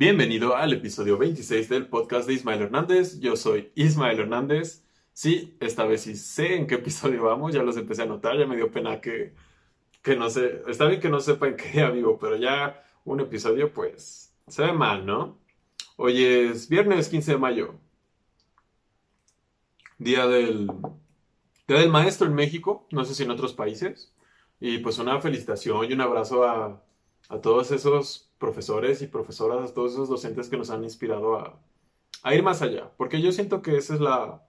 Bienvenido 0.00 0.54
al 0.54 0.72
episodio 0.72 1.18
26 1.18 1.68
del 1.68 1.88
podcast 1.88 2.28
de 2.28 2.34
Ismael 2.34 2.62
Hernández. 2.62 3.18
Yo 3.18 3.34
soy 3.34 3.72
Ismael 3.74 4.20
Hernández. 4.20 4.84
Sí, 5.12 5.56
esta 5.58 5.86
vez 5.86 6.02
sí 6.02 6.14
sé 6.14 6.54
en 6.54 6.68
qué 6.68 6.76
episodio 6.76 7.24
vamos, 7.24 7.52
ya 7.52 7.64
los 7.64 7.76
empecé 7.76 8.02
a 8.02 8.06
notar, 8.06 8.38
ya 8.38 8.46
me 8.46 8.54
dio 8.54 8.70
pena 8.70 9.00
que, 9.00 9.34
que 10.00 10.14
no 10.14 10.30
sé, 10.30 10.62
está 10.68 10.84
bien 10.84 11.00
que 11.00 11.08
no 11.08 11.18
sepa 11.18 11.48
en 11.48 11.56
qué 11.56 11.70
día 11.70 11.90
vivo, 11.90 12.16
pero 12.16 12.36
ya 12.36 12.80
un 13.04 13.18
episodio 13.18 13.72
pues 13.72 14.32
se 14.46 14.62
ve 14.62 14.72
mal, 14.72 15.04
¿no? 15.04 15.36
Hoy 15.96 16.22
es 16.22 16.68
viernes 16.68 17.08
15 17.08 17.32
de 17.32 17.38
mayo, 17.38 17.74
día 19.98 20.28
del, 20.28 20.68
día 21.66 21.78
del 21.80 21.90
maestro 21.90 22.28
en 22.28 22.36
México, 22.36 22.86
no 22.92 23.04
sé 23.04 23.16
si 23.16 23.24
en 23.24 23.32
otros 23.32 23.52
países, 23.52 24.14
y 24.60 24.78
pues 24.78 25.00
una 25.00 25.20
felicitación 25.20 25.90
y 25.90 25.92
un 25.92 26.02
abrazo 26.02 26.44
a, 26.44 26.84
a 27.30 27.40
todos 27.40 27.72
esos 27.72 28.27
profesores 28.38 29.02
y 29.02 29.06
profesoras, 29.06 29.74
todos 29.74 29.92
esos 29.92 30.08
docentes 30.08 30.48
que 30.48 30.56
nos 30.56 30.70
han 30.70 30.84
inspirado 30.84 31.38
a, 31.38 31.58
a 32.22 32.34
ir 32.34 32.42
más 32.42 32.62
allá, 32.62 32.90
porque 32.96 33.20
yo 33.20 33.32
siento 33.32 33.62
que 33.62 33.76
esa 33.76 33.94
es 33.94 34.00
la, 34.00 34.42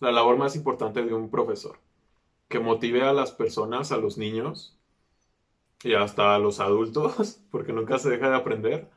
la 0.00 0.12
labor 0.12 0.36
más 0.36 0.56
importante 0.56 1.04
de 1.04 1.14
un 1.14 1.30
profesor, 1.30 1.78
que 2.48 2.60
motive 2.60 3.02
a 3.02 3.12
las 3.12 3.32
personas, 3.32 3.92
a 3.92 3.96
los 3.96 4.18
niños 4.18 4.78
y 5.82 5.94
hasta 5.94 6.34
a 6.34 6.38
los 6.38 6.60
adultos, 6.60 7.40
porque 7.50 7.72
nunca 7.72 7.98
se 7.98 8.10
deja 8.10 8.30
de 8.30 8.36
aprender, 8.36 8.90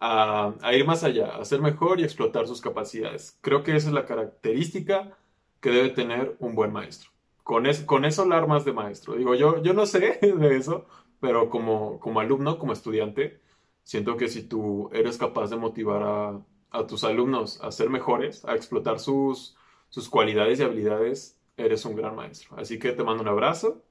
a, 0.00 0.54
a, 0.62 0.74
ir 0.74 0.86
más 0.86 1.02
allá, 1.02 1.36
a 1.36 1.44
ser 1.44 1.60
mejor 1.60 1.98
y 1.98 2.04
explotar 2.04 2.46
sus 2.46 2.60
capacidades. 2.60 3.36
Creo 3.40 3.64
que 3.64 3.74
esa 3.74 3.88
es 3.88 3.94
la 3.94 4.06
característica 4.06 5.16
que 5.60 5.70
debe 5.70 5.90
tener 5.90 6.36
un 6.38 6.54
buen 6.54 6.72
maestro. 6.72 7.10
Con, 7.42 7.66
es, 7.66 7.80
con 7.80 8.04
eso 8.04 8.24
la 8.24 8.36
armas 8.36 8.64
de 8.64 8.72
maestro. 8.72 9.14
Digo, 9.14 9.34
yo, 9.34 9.62
yo 9.62 9.74
no 9.74 9.86
sé 9.86 10.18
de 10.22 10.56
eso, 10.56 10.86
pero 11.20 11.50
como, 11.50 11.98
como 11.98 12.20
alumno, 12.20 12.58
como 12.58 12.72
estudiante, 12.72 13.40
siento 13.88 14.18
que 14.18 14.28
si 14.28 14.42
tú 14.42 14.90
eres 14.92 15.16
capaz 15.16 15.48
de 15.48 15.56
motivar 15.56 16.02
a, 16.02 16.42
a 16.70 16.86
tus 16.86 17.04
alumnos 17.04 17.58
a 17.62 17.72
ser 17.72 17.88
mejores, 17.88 18.44
a 18.44 18.54
explotar 18.54 19.00
sus, 19.00 19.56
sus, 19.88 20.10
cualidades 20.10 20.60
y 20.60 20.62
habilidades, 20.62 21.40
eres 21.56 21.86
un 21.86 21.96
gran 21.96 22.14
maestro. 22.14 22.54
Así 22.58 22.78
que 22.78 22.92
te 22.92 23.02
mando 23.02 23.22
un 23.22 23.30
abrazo. 23.30 23.82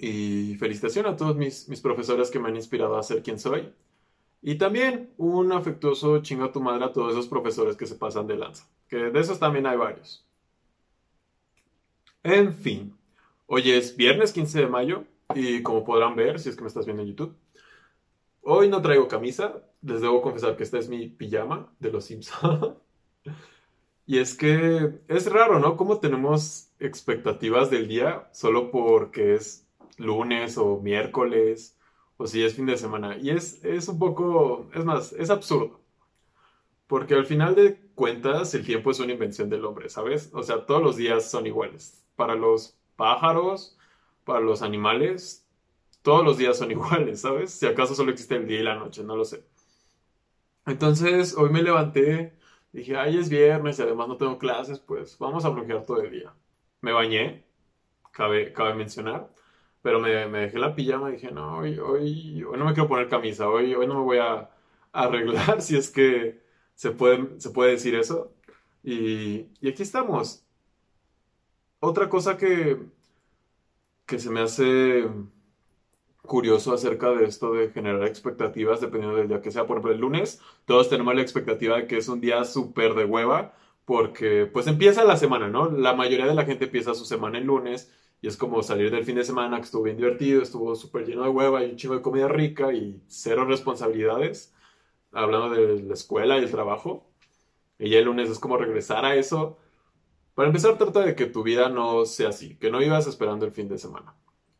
Y 0.00 0.56
felicitación 0.56 1.06
a 1.06 1.14
todos 1.14 1.36
mis, 1.36 1.68
mis 1.68 1.80
profesores 1.80 2.28
que 2.32 2.40
me 2.40 2.48
han 2.48 2.56
inspirado 2.56 2.96
a 2.96 3.04
ser 3.04 3.22
quien 3.22 3.38
soy. 3.38 3.72
Y 4.42 4.56
también 4.56 5.14
un 5.16 5.52
afectuoso 5.52 6.20
chingo 6.22 6.46
a 6.46 6.52
tu 6.52 6.60
madre 6.60 6.86
a 6.86 6.92
todos 6.92 7.12
esos 7.12 7.28
profesores 7.28 7.76
que 7.76 7.86
se 7.86 7.94
pasan 7.94 8.26
de 8.26 8.36
lanza. 8.36 8.68
Que 8.88 8.96
de 8.96 9.20
esos 9.20 9.38
también 9.38 9.68
hay 9.68 9.76
varios. 9.76 10.26
En 12.24 12.52
fin, 12.52 12.96
hoy 13.46 13.70
es 13.70 13.96
viernes 13.96 14.32
15 14.32 14.62
de 14.62 14.66
mayo 14.66 15.04
y 15.36 15.62
como 15.62 15.84
podrán 15.84 16.16
ver, 16.16 16.40
si 16.40 16.48
es 16.48 16.56
que 16.56 16.62
me 16.62 16.68
estás 16.68 16.84
viendo 16.84 17.04
en 17.04 17.10
YouTube, 17.10 17.36
Hoy 18.46 18.68
no 18.68 18.82
traigo 18.82 19.08
camisa, 19.08 19.62
les 19.80 20.02
debo 20.02 20.20
confesar 20.20 20.56
que 20.56 20.64
esta 20.64 20.78
es 20.78 20.88
mi 20.88 21.08
pijama 21.08 21.72
de 21.80 21.90
los 21.90 22.04
Simpsons. 22.04 22.74
y 24.06 24.18
es 24.18 24.34
que 24.34 25.00
es 25.08 25.32
raro, 25.32 25.60
¿no? 25.60 25.76
Cómo 25.76 25.98
tenemos 25.98 26.70
expectativas 26.78 27.70
del 27.70 27.88
día 27.88 28.28
solo 28.32 28.70
porque 28.70 29.34
es 29.34 29.66
lunes 29.96 30.58
o 30.58 30.78
miércoles 30.80 31.78
o 32.18 32.26
si 32.26 32.44
es 32.44 32.54
fin 32.54 32.66
de 32.66 32.76
semana. 32.76 33.16
Y 33.16 33.30
es, 33.30 33.64
es 33.64 33.88
un 33.88 33.98
poco, 33.98 34.68
es 34.74 34.84
más, 34.84 35.12
es 35.14 35.30
absurdo. 35.30 35.80
Porque 36.86 37.14
al 37.14 37.24
final 37.24 37.54
de 37.54 37.80
cuentas 37.94 38.54
el 38.54 38.64
tiempo 38.66 38.90
es 38.90 39.00
una 39.00 39.12
invención 39.12 39.48
del 39.48 39.64
hombre, 39.64 39.88
¿sabes? 39.88 40.30
O 40.34 40.42
sea, 40.42 40.66
todos 40.66 40.82
los 40.82 40.96
días 40.96 41.30
son 41.30 41.46
iguales. 41.46 42.04
Para 42.14 42.34
los 42.34 42.76
pájaros, 42.96 43.78
para 44.24 44.40
los 44.40 44.60
animales, 44.60 45.43
todos 46.04 46.24
los 46.24 46.38
días 46.38 46.58
son 46.58 46.70
iguales, 46.76 47.22
¿sabes? 47.22 47.50
Si 47.52 47.66
acaso 47.66 47.94
solo 47.94 48.12
existe 48.12 48.36
el 48.36 48.46
día 48.46 48.60
y 48.60 48.62
la 48.64 48.76
noche, 48.76 49.02
no 49.04 49.16
lo 49.16 49.24
sé. 49.24 49.44
Entonces, 50.66 51.34
hoy 51.36 51.50
me 51.50 51.62
levanté, 51.62 52.36
dije, 52.72 52.96
ay, 52.96 53.18
es 53.18 53.28
viernes 53.30 53.78
y 53.78 53.82
además 53.82 54.08
no 54.08 54.16
tengo 54.16 54.38
clases, 54.38 54.80
pues 54.80 55.18
vamos 55.18 55.44
a 55.44 55.50
bloquear 55.50 55.84
todo 55.86 56.02
el 56.02 56.10
día. 56.10 56.34
Me 56.80 56.92
bañé, 56.92 57.44
cabe, 58.12 58.52
cabe 58.52 58.74
mencionar, 58.74 59.30
pero 59.82 60.00
me, 60.00 60.10
dejé 60.10 60.58
la 60.58 60.74
pijama 60.74 61.10
y 61.10 61.14
dije, 61.14 61.30
no, 61.32 61.58
hoy, 61.58 61.78
hoy, 61.78 62.44
no 62.58 62.64
me 62.66 62.74
quiero 62.74 62.88
poner 62.88 63.08
camisa, 63.08 63.48
hoy, 63.48 63.74
hoy 63.74 63.86
no 63.86 63.94
me 63.96 64.02
voy 64.04 64.18
a, 64.18 64.50
arreglar 64.92 65.62
si 65.62 65.76
es 65.76 65.90
que 65.90 66.42
se 66.74 66.90
puede, 66.92 67.40
se 67.40 67.50
puede 67.50 67.72
decir 67.72 67.94
eso. 67.94 68.34
Y, 68.82 69.48
y 69.60 69.68
aquí 69.70 69.82
estamos. 69.82 70.44
Otra 71.80 72.08
cosa 72.08 72.36
que, 72.36 72.78
que 74.06 74.18
se 74.18 74.30
me 74.30 74.40
hace 74.40 75.04
curioso 76.26 76.72
acerca 76.72 77.10
de 77.12 77.26
esto 77.26 77.52
de 77.52 77.70
generar 77.70 78.06
expectativas 78.06 78.80
dependiendo 78.80 79.16
del 79.18 79.28
día 79.28 79.42
que 79.42 79.50
sea. 79.50 79.66
Por 79.66 79.76
ejemplo, 79.76 79.92
el 79.92 80.00
lunes 80.00 80.40
todos 80.64 80.88
tenemos 80.88 81.14
la 81.14 81.22
expectativa 81.22 81.76
de 81.76 81.86
que 81.86 81.98
es 81.98 82.08
un 82.08 82.20
día 82.20 82.44
súper 82.44 82.94
de 82.94 83.04
hueva 83.04 83.54
porque 83.84 84.46
pues 84.46 84.66
empieza 84.66 85.04
la 85.04 85.16
semana, 85.16 85.48
¿no? 85.48 85.70
La 85.70 85.94
mayoría 85.94 86.26
de 86.26 86.34
la 86.34 86.44
gente 86.44 86.64
empieza 86.66 86.94
su 86.94 87.04
semana 87.04 87.38
el 87.38 87.44
lunes 87.44 87.92
y 88.22 88.28
es 88.28 88.36
como 88.36 88.62
salir 88.62 88.90
del 88.90 89.04
fin 89.04 89.16
de 89.16 89.24
semana 89.24 89.58
que 89.58 89.64
estuvo 89.64 89.82
bien 89.82 89.98
divertido, 89.98 90.42
estuvo 90.42 90.74
súper 90.74 91.06
lleno 91.06 91.24
de 91.24 91.28
hueva 91.28 91.62
y 91.62 91.70
un 91.70 91.76
chingo 91.76 91.94
de 91.94 92.02
comida 92.02 92.28
rica 92.28 92.72
y 92.72 93.02
cero 93.06 93.44
responsabilidades, 93.44 94.54
hablando 95.12 95.50
de 95.50 95.82
la 95.82 95.94
escuela 95.94 96.38
y 96.38 96.44
el 96.44 96.50
trabajo. 96.50 97.06
Y 97.78 97.90
ya 97.90 97.98
el 97.98 98.06
lunes 98.06 98.30
es 98.30 98.38
como 98.38 98.56
regresar 98.56 99.04
a 99.04 99.16
eso. 99.16 99.58
Para 100.34 100.48
empezar, 100.48 100.78
trata 100.78 101.00
de 101.00 101.14
que 101.14 101.26
tu 101.26 101.42
vida 101.42 101.68
no 101.68 102.06
sea 102.06 102.30
así, 102.30 102.56
que 102.56 102.70
no 102.70 102.82
ibas 102.82 103.06
esperando 103.06 103.46
el 103.46 103.52
fin 103.52 103.68
de 103.68 103.78
semana. 103.78 104.14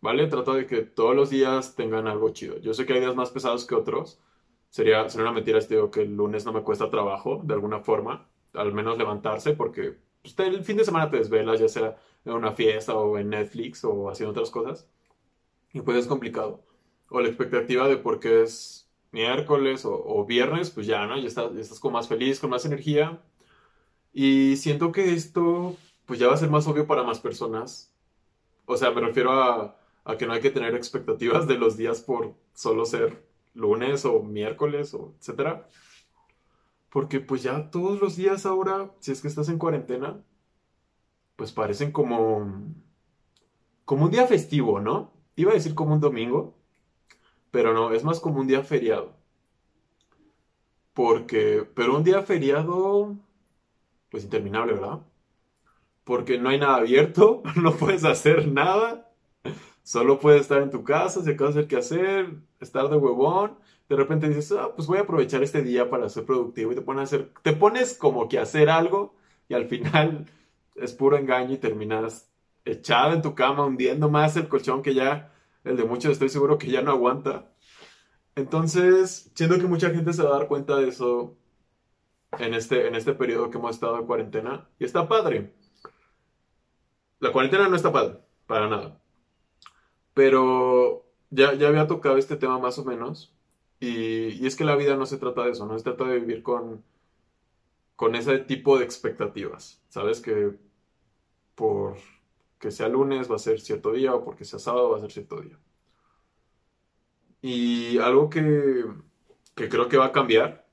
¿Vale? 0.05 0.27
Trata 0.27 0.53
de 0.53 0.67
que 0.67 0.83
todos 0.83 1.17
los 1.17 1.31
días 1.31 1.77
tengan 1.77 2.07
algo 2.07 2.29
chido. 2.29 2.59
Yo 2.59 2.75
sé 2.75 2.85
que 2.85 2.93
hay 2.93 3.01
días 3.01 3.17
más 3.17 3.31
pesados 3.31 3.65
que 3.65 3.75
otros. 3.75 4.21
Sería, 4.69 5.09
sería 5.09 5.25
una 5.25 5.33
mentira 5.33 5.59
este 5.59 5.77
digo 5.77 5.91
que 5.91 6.03
el 6.03 6.15
lunes 6.15 6.45
no 6.45 6.53
me 6.53 6.63
cuesta 6.63 6.91
trabajo, 6.91 7.41
de 7.43 7.55
alguna 7.55 7.81
forma, 7.81 8.29
al 8.53 8.75
menos 8.75 8.99
levantarse, 8.99 9.55
porque 9.55 9.97
pues, 10.21 10.39
el 10.41 10.63
fin 10.63 10.77
de 10.77 10.85
semana 10.85 11.09
te 11.09 11.17
desvelas, 11.17 11.59
ya 11.59 11.69
sea 11.69 11.97
en 12.27 12.33
una 12.35 12.53
fiesta 12.53 12.95
o 12.95 13.17
en 13.17 13.31
Netflix 13.31 13.83
o 13.85 14.11
haciendo 14.11 14.33
otras 14.33 14.51
cosas. 14.51 14.87
Y 15.73 15.81
pues 15.81 15.97
es 15.97 16.07
complicado. 16.07 16.63
O 17.09 17.21
la 17.21 17.29
expectativa 17.29 17.89
de 17.89 17.97
por 17.97 18.21
qué 18.21 18.43
es 18.43 18.91
miércoles 19.11 19.87
o, 19.87 19.95
o, 19.95 20.27
viernes, 20.27 20.71
pues 20.71 20.87
ya, 20.87 21.07
¿no? 21.07 21.17
Ya 21.19 21.29
estás, 21.29 21.55
ya 21.55 21.61
estás 21.63 21.81
con 21.81 21.95
más 21.95 22.09
feliz, 22.09 22.41
con 22.41 22.51
más 22.51 22.67
energía. 22.67 23.23
Y 24.13 24.57
siento 24.57 24.93
que 24.93 25.15
esto, 25.15 25.77
pues 26.05 26.19
ya 26.19 26.29
va 26.29 26.35
a 26.35 26.37
ser 26.37 26.51
más 26.51 26.67
obvio 26.69 26.87
para 26.87 27.05
más 27.05 27.21
personas. 27.21 27.91
O 28.67 28.77
sea, 28.77 28.91
me 28.91 29.01
refiero 29.01 29.33
a 29.33 29.79
a 30.05 30.17
que 30.17 30.27
no 30.27 30.33
hay 30.35 30.41
que 30.41 30.51
tener 30.51 30.75
expectativas 30.75 31.47
de 31.49 31.57
los 31.57 31.77
días 31.77 32.01
por 32.01 32.35
solo 32.55 32.85
ser 32.85 33.27
lunes 33.55 34.05
o 34.05 34.23
miércoles 34.23 34.95
o 34.95 35.15
etcétera. 35.19 35.69
Porque 36.91 37.21
pues 37.21 37.43
ya 37.43 37.71
todos 37.71 38.01
los 38.01 38.17
días 38.17 38.47
ahora, 38.47 38.91
si 39.01 39.13
es 39.13 39.21
que 39.21 39.29
estás 39.29 39.49
en 39.49 39.59
cuarentena, 39.59 40.23
pues 41.37 41.53
parecen 41.53 41.91
como 41.91 42.75
como 43.85 44.05
un 44.05 44.11
día 44.11 44.27
festivo, 44.27 44.81
¿no? 44.81 45.13
Iba 45.37 45.53
a 45.53 45.55
decir 45.55 45.75
como 45.75 45.95
un 45.95 46.01
domingo, 46.01 46.55
pero 47.51 47.75
no, 47.75 47.93
es 47.93 48.05
más 48.05 48.21
como 48.21 48.41
un 48.41 48.47
día 48.47 48.63
feriado. 48.63 49.13
Porque, 50.95 51.69
pero 51.75 51.97
un 51.97 52.05
día 52.05 52.23
feriado, 52.23 53.17
pues 54.11 54.25
interminable, 54.25 54.75
¿verdad? 54.75 55.01
Porque 56.05 56.39
no 56.39 56.51
hay 56.51 56.59
nada 56.59 56.77
abierto, 56.77 57.43
no 57.57 57.75
puedes 57.77 58.05
hacer 58.05 58.49
nada 58.49 59.14
Solo 59.85 60.19
puedes 60.19 60.41
estar 60.41 60.63
en 60.63 60.71
tu 60.71 60.83
casa, 60.83 61.23
si 61.23 61.31
acabas 61.31 61.55
de 61.55 61.61
hacer 61.61 61.69
qué 61.69 61.77
hacer, 61.77 62.35
estar 62.59 62.89
de 62.89 62.97
huevón. 62.97 63.59
De 63.87 63.97
repente 63.97 64.27
dices, 64.29 64.51
ah, 64.53 64.71
pues 64.75 64.89
voy 64.89 64.97
a 64.97 65.03
aprovechar 65.03 65.43
este 65.43 65.63
día 65.63 65.91
para 65.91 66.09
ser 66.09 66.25
productivo 66.25 66.73
y 66.73 66.75
te 66.75 66.81
pones 66.81 67.01
a 67.03 67.05
hacer, 67.05 67.33
te 67.43 67.53
pones 67.53 67.93
como 67.93 68.27
que 68.27 68.39
a 68.39 68.43
hacer 68.43 68.71
algo 68.71 69.15
y 69.47 69.53
al 69.55 69.67
final 69.69 70.27
es 70.77 70.95
puro 70.95 71.19
engaño 71.19 71.53
y 71.55 71.59
terminas 71.59 72.31
echado 72.65 73.13
en 73.13 73.21
tu 73.21 73.35
cama 73.35 73.67
hundiendo 73.67 74.09
más 74.09 74.37
el 74.39 74.49
colchón 74.49 74.83
que 74.83 74.95
ya, 74.95 75.33
el 75.65 75.77
de 75.77 75.85
muchos 75.85 76.13
estoy 76.13 76.31
seguro 76.31 76.57
que 76.59 76.71
ya 76.71 76.81
no 76.81 76.91
aguanta. 76.91 77.53
Entonces, 78.37 79.31
siento 79.35 79.59
que 79.59 79.67
mucha 79.67 79.91
gente 79.91 80.15
se 80.15 80.23
va 80.23 80.31
a 80.31 80.39
dar 80.39 80.49
cuenta 80.49 80.77
de 80.77 80.89
eso 80.89 81.37
en 82.39 82.55
este, 82.55 82.89
en 82.89 82.95
este 82.95 83.13
periodo 83.13 83.51
que 83.51 83.59
hemos 83.59 83.73
estado 83.73 83.99
en 83.99 84.07
cuarentena 84.07 84.67
y 84.79 84.85
está 84.87 85.07
padre. 85.09 85.55
La 87.21 87.33
cuarentena 87.33 87.69
no 87.69 87.77
está 87.77 87.93
padre, 87.93 88.19
para 88.47 88.69
nada. 88.69 89.04
Pero 90.15 91.05
ya, 91.31 91.55
ya 91.55 91.69
había 91.69 91.87
tocado 91.87 92.17
este 92.17 92.37
tema 92.37 92.59
más 92.59 92.79
o 92.79 92.85
menos. 92.85 93.33
Y, 93.81 94.29
y, 94.43 94.47
es 94.47 94.57
que 94.57 94.65
la 94.65 94.77
vida 94.77 94.97
no 94.97 95.07
se 95.07 95.19
trata 95.19 95.45
de 95.45 95.51
eso, 95.53 95.67
no 95.67 95.77
se 95.77 95.85
trata 95.85 96.05
de 96.05 96.21
vivir 96.21 96.43
con, 96.43 96.83
con 97.97 98.15
ese 98.15 98.39
tipo 98.39 98.79
de 98.79 98.85
expectativas. 98.85 99.83
Sabes 99.89 100.21
que 100.21 100.53
por 101.55 101.97
que 102.65 102.71
sea 102.71 102.89
lunes 102.89 103.31
va 103.31 103.37
a 103.37 103.39
ser 103.39 103.61
cierto 103.61 103.93
día 103.93 104.15
o 104.15 104.25
porque 104.25 104.47
sea 104.47 104.59
sábado 104.59 104.91
va 104.91 104.97
a 104.97 105.01
ser 105.01 105.13
cierto 105.13 105.39
día. 105.41 105.59
Y 107.43 107.99
algo 107.99 108.31
que, 108.31 108.87
que 109.55 109.69
creo 109.69 109.89
que 109.89 109.99
va 109.99 110.07
a 110.07 110.13
cambiar 110.13 110.67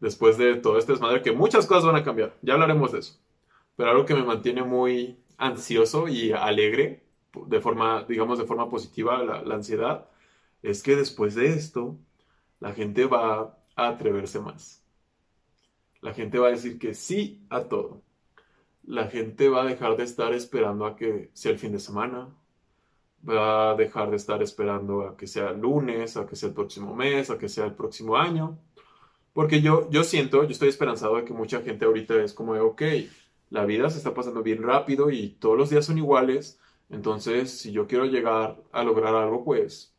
después 0.00 0.36
de 0.38 0.56
todo 0.56 0.76
este 0.78 0.92
desmadre, 0.92 1.22
que 1.22 1.30
muchas 1.30 1.66
cosas 1.66 1.84
van 1.84 1.94
a 1.94 2.02
cambiar, 2.02 2.36
ya 2.42 2.54
hablaremos 2.54 2.90
de 2.90 2.98
eso. 2.98 3.16
Pero 3.76 3.90
algo 3.90 4.06
que 4.06 4.14
me 4.14 4.24
mantiene 4.24 4.64
muy 4.64 5.20
ansioso 5.38 6.08
y 6.08 6.32
alegre 6.32 7.05
de 7.46 7.60
forma, 7.60 8.04
digamos, 8.04 8.38
de 8.38 8.46
forma 8.46 8.68
positiva 8.68 9.22
la, 9.22 9.54
ansiedad, 9.54 10.08
es 10.62 10.82
que 10.82 10.96
después 10.96 11.34
de 11.34 11.48
esto 11.48 11.98
la 12.60 12.72
gente 12.72 13.04
va 13.06 13.58
a 13.76 13.88
atreverse 13.88 14.40
más. 14.40 14.82
La 16.00 16.14
gente 16.14 16.38
va 16.38 16.48
a 16.48 16.52
decir 16.52 16.78
que 16.78 16.94
sí 16.94 17.44
a 17.50 17.64
todo. 17.64 18.02
La 18.84 19.08
gente 19.08 19.48
va 19.48 19.62
a 19.62 19.66
dejar 19.66 19.96
de 19.96 20.04
estar 20.04 20.32
esperando 20.32 20.86
a 20.86 20.96
que 20.96 21.30
sea 21.34 21.52
el 21.52 21.58
fin 21.58 21.72
de 21.72 21.80
semana. 21.80 22.28
Va 23.28 23.72
a 23.72 23.74
dejar 23.74 24.10
de 24.10 24.16
estar 24.16 24.42
esperando 24.42 25.02
a 25.02 25.16
que 25.16 25.26
sea 25.26 25.52
lunes, 25.52 26.16
a 26.16 26.26
que 26.26 26.36
sea 26.36 26.50
el 26.50 26.54
próximo 26.54 26.94
mes, 26.94 27.30
a 27.30 27.38
que 27.38 27.48
sea 27.48 27.64
el 27.64 27.74
próximo 27.74 28.16
año. 28.16 28.58
Porque 29.32 29.60
yo, 29.60 29.90
yo 29.90 30.04
siento, 30.04 30.44
yo 30.44 30.50
estoy 30.50 30.68
esperanzado 30.68 31.16
de 31.16 31.24
que 31.24 31.34
mucha 31.34 31.60
gente 31.60 31.84
ahorita 31.84 32.22
es 32.22 32.32
como 32.32 32.54
de, 32.54 32.60
ok, 32.60 32.82
la 33.50 33.64
vida 33.64 33.90
se 33.90 33.98
está 33.98 34.14
pasando 34.14 34.42
bien 34.42 34.62
rápido 34.62 35.10
y 35.10 35.30
todos 35.40 35.56
los 35.56 35.70
días 35.70 35.84
son 35.84 35.98
iguales. 35.98 36.58
Entonces, 36.90 37.50
si 37.58 37.72
yo 37.72 37.86
quiero 37.86 38.06
llegar 38.06 38.62
a 38.72 38.84
lograr 38.84 39.14
algo, 39.14 39.44
pues, 39.44 39.94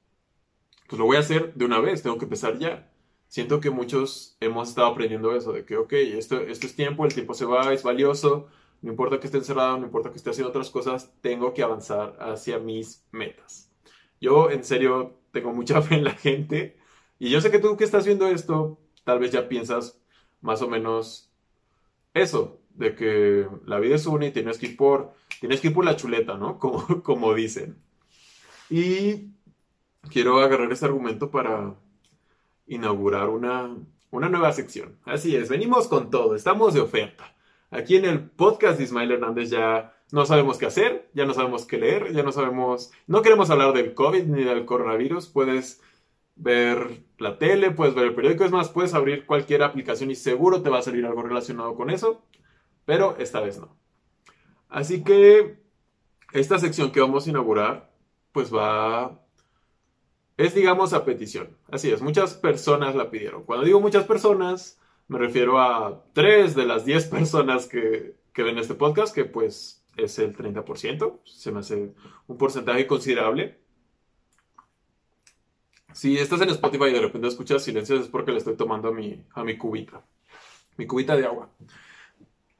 pues 0.88 1.00
lo 1.00 1.06
voy 1.06 1.18
a 1.18 1.22
hacer 1.22 1.54
de 1.54 1.66
una 1.66 1.80
vez, 1.80 2.04
tengo 2.04 2.18
que 2.18 2.26
empezar 2.26 2.58
ya. 2.60 2.92
Siento 3.28 3.60
que 3.60 3.70
muchos 3.70 4.38
hemos 4.40 4.70
estado 4.70 4.88
aprendiendo 4.88 5.36
eso, 5.36 5.52
de 5.52 5.66
que, 5.66 5.78
ok, 5.78 5.94
esto, 5.94 6.40
esto 6.42 6.66
es 6.68 6.76
tiempo, 6.76 7.06
el 7.06 7.14
tiempo 7.14 7.34
se 7.34 7.46
va, 7.46 7.74
es 7.74 7.84
valioso, 7.84 8.48
no 8.82 8.92
importa 8.92 9.20
que 9.20 9.28
esté 9.28 9.38
encerrado, 9.38 9.78
no 9.78 9.86
importa 9.86 10.12
que 10.12 10.18
esté 10.18 10.30
haciendo 10.30 10.50
otras 10.50 10.70
cosas, 10.70 11.12
tengo 11.22 11.54
que 11.54 11.64
avanzar 11.64 12.16
hacia 12.20 12.60
mis 12.60 13.06
metas. 13.12 13.72
Yo, 14.22 14.50
en 14.50 14.64
serio, 14.64 15.20
tengo 15.32 15.52
mucha 15.54 15.82
fe 15.84 15.96
en 15.96 16.06
la 16.06 16.12
gente 16.14 16.78
y 17.20 17.30
yo 17.30 17.42
sé 17.42 17.52
que 17.52 17.60
tú 17.60 17.76
que 17.78 17.84
estás 17.84 18.06
viendo 18.06 18.28
esto, 18.28 18.80
tal 19.04 19.20
vez 19.20 19.32
ya 19.32 19.50
piensas 19.50 20.00
más 20.42 20.62
o 20.62 20.68
menos 20.68 21.32
eso, 22.14 22.62
de 22.70 22.96
que 22.96 23.48
la 23.66 23.80
vida 23.80 23.96
es 23.96 24.06
una 24.06 24.28
y 24.28 24.32
tienes 24.32 24.58
que 24.60 24.68
ir 24.68 24.78
por, 24.78 25.14
tienes 25.40 25.62
que 25.62 25.68
ir 25.68 25.74
por 25.74 25.86
la 25.86 25.96
chuleta, 25.96 26.38
¿no? 26.38 26.60
Como, 27.04 27.34
dicen. 27.34 27.78
Y 28.70 29.32
quiero 30.10 30.40
agarrar 30.40 30.72
ese 30.72 30.86
argumento 30.86 31.32
para 31.32 31.76
inaugurar 32.68 33.30
una, 33.30 33.76
una 34.12 34.30
nueva 34.30 34.52
sección. 34.52 34.98
Así 35.06 35.36
es, 35.36 35.50
venimos 35.50 35.88
con 35.88 36.10
todo, 36.10 36.36
estamos 36.36 36.74
de 36.74 36.82
oferta. 36.82 37.36
Aquí 37.70 37.96
en 37.96 38.06
el 38.06 38.22
podcast 38.30 38.78
de 38.78 38.86
Ismael 38.86 39.12
Hernández 39.12 39.50
ya 39.50 39.94
no 40.12 40.26
sabemos 40.26 40.58
qué 40.58 40.66
hacer, 40.66 41.10
ya 41.14 41.26
no 41.26 41.34
sabemos 41.34 41.66
qué 41.66 41.78
leer, 41.78 42.14
ya 42.14 42.24
no 42.24 42.32
sabemos, 42.32 42.92
no 43.08 43.22
queremos 43.22 43.50
hablar 43.50 43.74
del 43.74 43.94
COVID 43.94 44.24
ni 44.24 44.44
del 44.44 44.66
coronavirus, 44.66 45.28
puedes 45.28 45.82
ver 46.36 47.04
la 47.18 47.38
tele, 47.38 47.72
puedes 47.72 47.96
ver 47.96 48.06
el 48.06 48.16
periódico, 48.16 48.46
es 48.46 48.52
más, 48.52 48.70
puedes 48.70 48.94
abrir 48.94 49.26
cualquier 49.26 49.64
aplicación 49.64 50.12
y 50.12 50.16
seguro 50.16 50.62
te 50.62 50.70
va 50.70 50.80
a 50.80 50.84
salir 50.84 51.06
algo 51.06 51.24
relacionado 51.24 51.76
con 51.76 51.90
eso 51.90 52.24
pero 52.88 53.18
esta 53.20 53.42
vez 53.42 53.60
no. 53.60 53.76
Así 54.70 55.04
que 55.04 55.60
esta 56.34 56.60
sección 56.60 56.92
que 56.92 57.02
vamos 57.02 57.26
a 57.26 57.30
inaugurar, 57.30 57.92
pues 58.32 58.54
va, 58.54 59.22
es 60.38 60.54
digamos 60.54 60.94
a 60.94 61.06
petición. 61.06 61.58
Así 61.72 61.92
es, 61.92 62.02
muchas 62.02 62.34
personas 62.34 62.96
la 62.96 63.10
pidieron. 63.10 63.44
Cuando 63.44 63.66
digo 63.66 63.80
muchas 63.80 64.06
personas, 64.06 64.80
me 65.08 65.18
refiero 65.18 65.60
a 65.60 66.04
tres 66.14 66.56
de 66.56 66.66
las 66.66 66.86
diez 66.86 67.06
personas 67.06 67.66
que, 67.66 68.16
que 68.34 68.44
ven 68.44 68.58
este 68.58 68.76
podcast, 68.76 69.16
que 69.16 69.26
pues 69.26 69.84
es 69.96 70.20
el 70.20 70.36
30%, 70.36 71.20
se 71.26 71.52
me 71.52 71.60
hace 71.60 71.94
un 72.28 72.38
porcentaje 72.38 72.86
considerable. 72.86 73.60
Si 75.94 76.18
estás 76.18 76.42
en 76.42 76.50
Spotify 76.50 76.86
y 76.86 76.94
de 76.94 77.02
repente 77.02 77.28
escuchas 77.28 77.64
silencios 77.64 78.02
es 78.02 78.08
porque 78.08 78.32
le 78.32 78.38
estoy 78.38 78.56
tomando 78.56 78.90
a 78.90 78.92
mi, 78.92 79.24
a 79.34 79.44
mi 79.44 79.58
cubita, 79.58 80.06
mi 80.78 80.86
cubita 80.86 81.16
de 81.16 81.26
agua. 81.26 81.50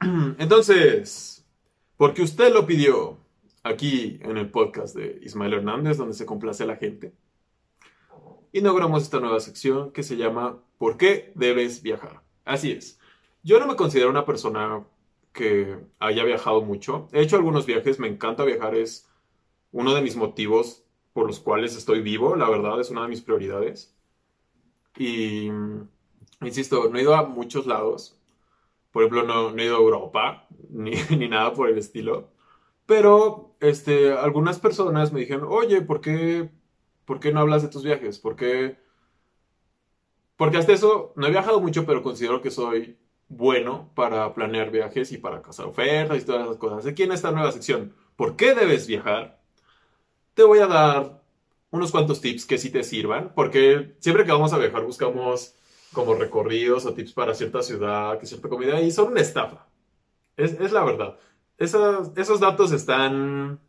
Entonces, 0.38 1.37
porque 1.98 2.22
usted 2.22 2.54
lo 2.54 2.64
pidió 2.64 3.18
aquí 3.64 4.18
en 4.22 4.38
el 4.38 4.50
podcast 4.50 4.96
de 4.96 5.18
Ismael 5.22 5.52
Hernández, 5.52 5.98
donde 5.98 6.14
se 6.14 6.24
complace 6.24 6.62
a 6.62 6.66
la 6.66 6.76
gente, 6.76 7.12
inauguramos 8.52 9.02
esta 9.02 9.20
nueva 9.20 9.40
sección 9.40 9.90
que 9.90 10.04
se 10.04 10.16
llama 10.16 10.62
¿Por 10.78 10.96
qué 10.96 11.32
debes 11.34 11.82
viajar? 11.82 12.22
Así 12.44 12.70
es. 12.70 12.98
Yo 13.42 13.58
no 13.58 13.66
me 13.66 13.74
considero 13.74 14.10
una 14.10 14.24
persona 14.24 14.86
que 15.32 15.76
haya 15.98 16.24
viajado 16.24 16.62
mucho. 16.62 17.08
He 17.12 17.20
hecho 17.20 17.36
algunos 17.36 17.66
viajes, 17.66 17.98
me 17.98 18.08
encanta 18.08 18.44
viajar, 18.44 18.76
es 18.76 19.08
uno 19.72 19.92
de 19.92 20.02
mis 20.02 20.16
motivos 20.16 20.84
por 21.12 21.26
los 21.26 21.40
cuales 21.40 21.76
estoy 21.76 22.00
vivo, 22.00 22.36
la 22.36 22.48
verdad, 22.48 22.80
es 22.80 22.90
una 22.90 23.02
de 23.02 23.08
mis 23.08 23.22
prioridades. 23.22 23.92
Y, 24.96 25.48
insisto, 26.42 26.88
no 26.90 26.98
he 26.98 27.02
ido 27.02 27.16
a 27.16 27.24
muchos 27.24 27.66
lados, 27.66 28.17
por 28.90 29.02
ejemplo, 29.02 29.22
no, 29.24 29.56
he 29.56 29.64
ido 29.64 29.76
a 29.76 29.80
Europa, 29.80 30.48
ni, 30.70 30.92
ni, 31.10 31.28
nada 31.28 31.52
por 31.52 31.68
el 31.68 31.78
estilo. 31.78 32.30
Pero 32.86 33.56
este, 33.60 34.12
algunas 34.12 34.58
personas 34.58 35.12
me 35.12 35.20
dijeron, 35.20 35.46
oye, 35.50 35.82
¿por 35.82 36.00
qué, 36.00 36.50
¿por 37.04 37.20
qué 37.20 37.32
no 37.32 37.40
hablas 37.40 37.62
de 37.62 37.68
tus 37.68 37.84
viajes? 37.84 38.18
¿Por 38.18 38.36
qué? 38.36 38.78
Porque 40.36 40.56
hasta 40.56 40.72
eso 40.72 41.12
no 41.16 41.26
he 41.26 41.30
viajado 41.30 41.60
mucho, 41.60 41.84
pero 41.84 42.02
considero 42.02 42.40
que 42.40 42.50
soy 42.50 42.96
bueno 43.28 43.90
para 43.94 44.32
planear 44.34 44.70
viajes 44.70 45.12
y 45.12 45.18
para 45.18 45.42
cazar 45.42 45.66
ofertas 45.66 46.22
y 46.22 46.24
todas 46.24 46.44
esas 46.44 46.56
cosas. 46.56 46.86
Aquí 46.86 47.02
en 47.02 47.12
esta 47.12 47.30
nueva 47.30 47.52
sección, 47.52 47.94
¿por 48.16 48.36
qué 48.36 48.54
debes 48.54 48.86
viajar? 48.86 49.40
Te 50.34 50.44
voy 50.44 50.60
a 50.60 50.66
dar 50.66 51.22
unos 51.70 51.90
cuantos 51.90 52.20
tips 52.20 52.46
que 52.46 52.58
sí 52.58 52.70
te 52.70 52.82
sirvan, 52.82 53.32
porque 53.34 53.96
siempre 53.98 54.24
que 54.24 54.32
vamos 54.32 54.52
a 54.52 54.58
viajar 54.58 54.84
buscamos 54.84 55.54
como 55.92 56.14
recorridos 56.14 56.86
o 56.86 56.94
tips 56.94 57.12
para 57.12 57.34
cierta 57.34 57.62
ciudad, 57.62 58.18
que 58.18 58.26
cierta 58.26 58.48
comida, 58.48 58.80
y 58.80 58.90
son 58.90 59.12
una 59.12 59.20
estafa. 59.20 59.66
Es, 60.36 60.72
la 60.72 60.84
verdad. 60.84 61.18
esos 61.58 62.40
datos 62.40 62.72
están 62.72 63.60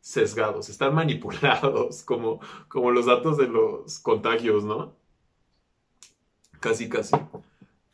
sesgados, 0.00 0.68
están 0.68 0.94
manipulados, 0.96 2.02
como, 2.02 2.40
como 2.68 2.90
los 2.90 3.06
datos 3.06 3.36
de 3.36 3.48
los 3.48 3.98
contagios, 4.00 4.64
¿no? 4.64 4.96
Casi, 6.60 6.88
casi. 6.88 7.16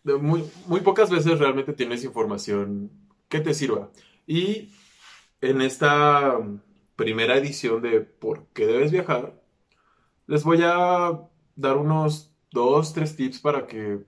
Muy, 0.04 0.44
muy 0.66 0.80
pocas 0.80 1.10
veces 1.10 1.38
realmente 1.38 1.72
tienes 1.72 2.04
información 2.04 2.90
que 3.28 3.40
te 3.40 3.54
sirva. 3.54 3.90
Y 4.26 4.70
en 5.40 5.60
esta 5.60 6.38
primera 6.96 7.36
edición 7.36 7.82
de 7.82 8.00
¿Por 8.00 8.46
qué 8.48 8.66
debes 8.66 8.92
viajar? 8.92 9.42
Les 10.26 10.44
voy 10.44 10.60
a 10.62 11.20
dar 11.56 11.76
unos 11.76 12.33
dos, 12.54 12.94
tres 12.94 13.14
tips 13.14 13.40
para 13.40 13.66
que 13.66 13.98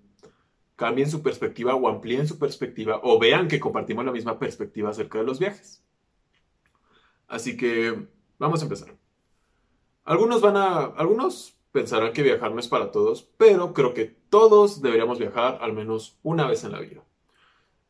cambien 0.77 1.11
su 1.11 1.23
perspectiva 1.23 1.75
o 1.75 1.89
amplíen 1.89 2.27
su 2.27 2.39
perspectiva 2.39 3.01
o 3.03 3.19
vean 3.19 3.49
que 3.49 3.61
compartimos 3.61 4.05
la 4.05 4.13
misma 4.13 4.39
perspectiva 4.39 4.91
acerca 4.91 5.19
de 5.19 5.25
los 5.25 5.39
viajes. 5.39 5.83
Así 7.27 7.57
que 7.57 8.09
vamos 8.39 8.61
a 8.61 8.65
empezar. 8.65 8.95
Algunos 10.05 10.41
van 10.41 10.57
a, 10.57 10.85
algunos 10.85 11.59
pensarán 11.73 12.13
que 12.13 12.23
viajar 12.23 12.53
no 12.53 12.61
es 12.61 12.69
para 12.69 12.93
todos, 12.93 13.29
pero 13.37 13.75
creo 13.75 13.93
que 13.93 14.05
todos 14.31 14.81
deberíamos 14.81 15.19
viajar 15.19 15.59
al 15.61 15.73
menos 15.73 16.19
una 16.23 16.47
vez 16.47 16.65
en 16.65 16.73
la 16.73 16.81
vida. 16.81 17.03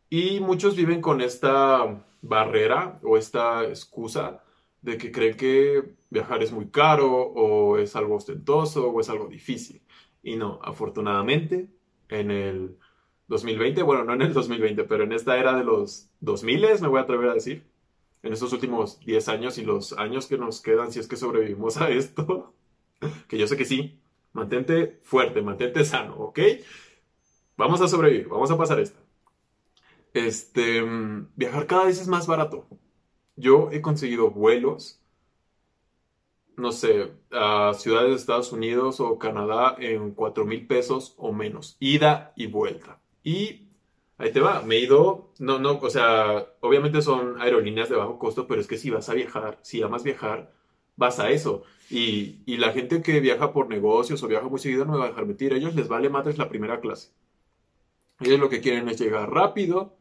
Y 0.08 0.40
muchos 0.40 0.74
viven 0.74 1.02
con 1.02 1.20
esta 1.20 2.04
barrera 2.22 2.98
o 3.02 3.16
esta 3.16 3.64
excusa 3.64 4.42
de 4.80 4.96
que 4.96 5.12
creen 5.12 5.36
que 5.36 5.96
viajar 6.10 6.42
es 6.42 6.52
muy 6.52 6.70
caro 6.70 7.12
o 7.12 7.76
es 7.76 7.94
algo 7.96 8.14
ostentoso 8.14 8.88
o 8.88 9.00
es 9.00 9.10
algo 9.10 9.26
difícil. 9.26 9.82
Y 10.26 10.34
no, 10.34 10.58
afortunadamente, 10.60 11.68
en 12.08 12.32
el 12.32 12.76
2020, 13.28 13.80
bueno, 13.84 14.02
no 14.02 14.12
en 14.12 14.22
el 14.22 14.32
2020, 14.32 14.82
pero 14.82 15.04
en 15.04 15.12
esta 15.12 15.38
era 15.38 15.56
de 15.56 15.62
los 15.62 16.10
2000, 16.18 16.80
me 16.80 16.88
voy 16.88 16.98
a 16.98 17.02
atrever 17.02 17.28
a 17.30 17.34
decir, 17.34 17.62
en 18.24 18.32
estos 18.32 18.52
últimos 18.52 18.98
10 19.06 19.28
años 19.28 19.56
y 19.56 19.64
los 19.64 19.92
años 19.92 20.26
que 20.26 20.36
nos 20.36 20.60
quedan, 20.60 20.90
si 20.90 20.98
es 20.98 21.06
que 21.06 21.14
sobrevivimos 21.14 21.76
a 21.76 21.90
esto, 21.90 22.52
que 23.28 23.38
yo 23.38 23.46
sé 23.46 23.56
que 23.56 23.64
sí, 23.64 24.00
mantente 24.32 24.98
fuerte, 25.04 25.42
mantente 25.42 25.84
sano, 25.84 26.16
¿ok? 26.16 26.40
Vamos 27.56 27.80
a 27.80 27.86
sobrevivir, 27.86 28.26
vamos 28.26 28.50
a 28.50 28.58
pasar 28.58 28.80
esta. 28.80 28.98
Este, 30.12 30.82
viajar 31.36 31.68
cada 31.68 31.84
vez 31.84 32.00
es 32.00 32.08
más 32.08 32.26
barato. 32.26 32.66
Yo 33.36 33.68
he 33.70 33.80
conseguido 33.80 34.32
vuelos 34.32 35.00
no 36.56 36.72
sé, 36.72 37.12
a 37.30 37.72
ciudades 37.74 38.10
de 38.10 38.16
Estados 38.16 38.52
Unidos 38.52 39.00
o 39.00 39.18
Canadá 39.18 39.76
en 39.78 40.12
4 40.12 40.44
mil 40.46 40.66
pesos 40.66 41.14
o 41.18 41.32
menos, 41.32 41.76
ida 41.80 42.32
y 42.36 42.46
vuelta. 42.46 43.00
Y 43.22 43.68
ahí 44.18 44.32
te 44.32 44.40
va, 44.40 44.62
me 44.62 44.76
he 44.76 44.80
ido, 44.80 45.32
no, 45.38 45.58
no, 45.58 45.78
o 45.78 45.90
sea, 45.90 46.46
obviamente 46.60 47.02
son 47.02 47.40
aerolíneas 47.40 47.88
de 47.88 47.96
bajo 47.96 48.18
costo, 48.18 48.46
pero 48.46 48.60
es 48.60 48.66
que 48.66 48.78
si 48.78 48.90
vas 48.90 49.08
a 49.08 49.14
viajar, 49.14 49.58
si 49.62 49.82
amas 49.82 50.02
viajar, 50.02 50.52
vas 50.96 51.18
a 51.20 51.30
eso. 51.30 51.64
Y, 51.90 52.42
y 52.46 52.56
la 52.56 52.72
gente 52.72 53.02
que 53.02 53.20
viaja 53.20 53.52
por 53.52 53.68
negocios 53.68 54.22
o 54.22 54.28
viaja 54.28 54.48
muy 54.48 54.58
seguido 54.58 54.84
no 54.84 54.92
me 54.92 54.98
va 54.98 55.04
a 55.06 55.08
dejar 55.08 55.26
mentir, 55.26 55.52
a 55.52 55.56
ellos 55.56 55.74
les 55.74 55.88
vale 55.88 56.08
madres 56.08 56.38
la 56.38 56.48
primera 56.48 56.80
clase. 56.80 57.10
Ellos 58.20 58.40
lo 58.40 58.48
que 58.48 58.60
quieren 58.60 58.88
es 58.88 58.98
llegar 58.98 59.30
rápido, 59.30 59.96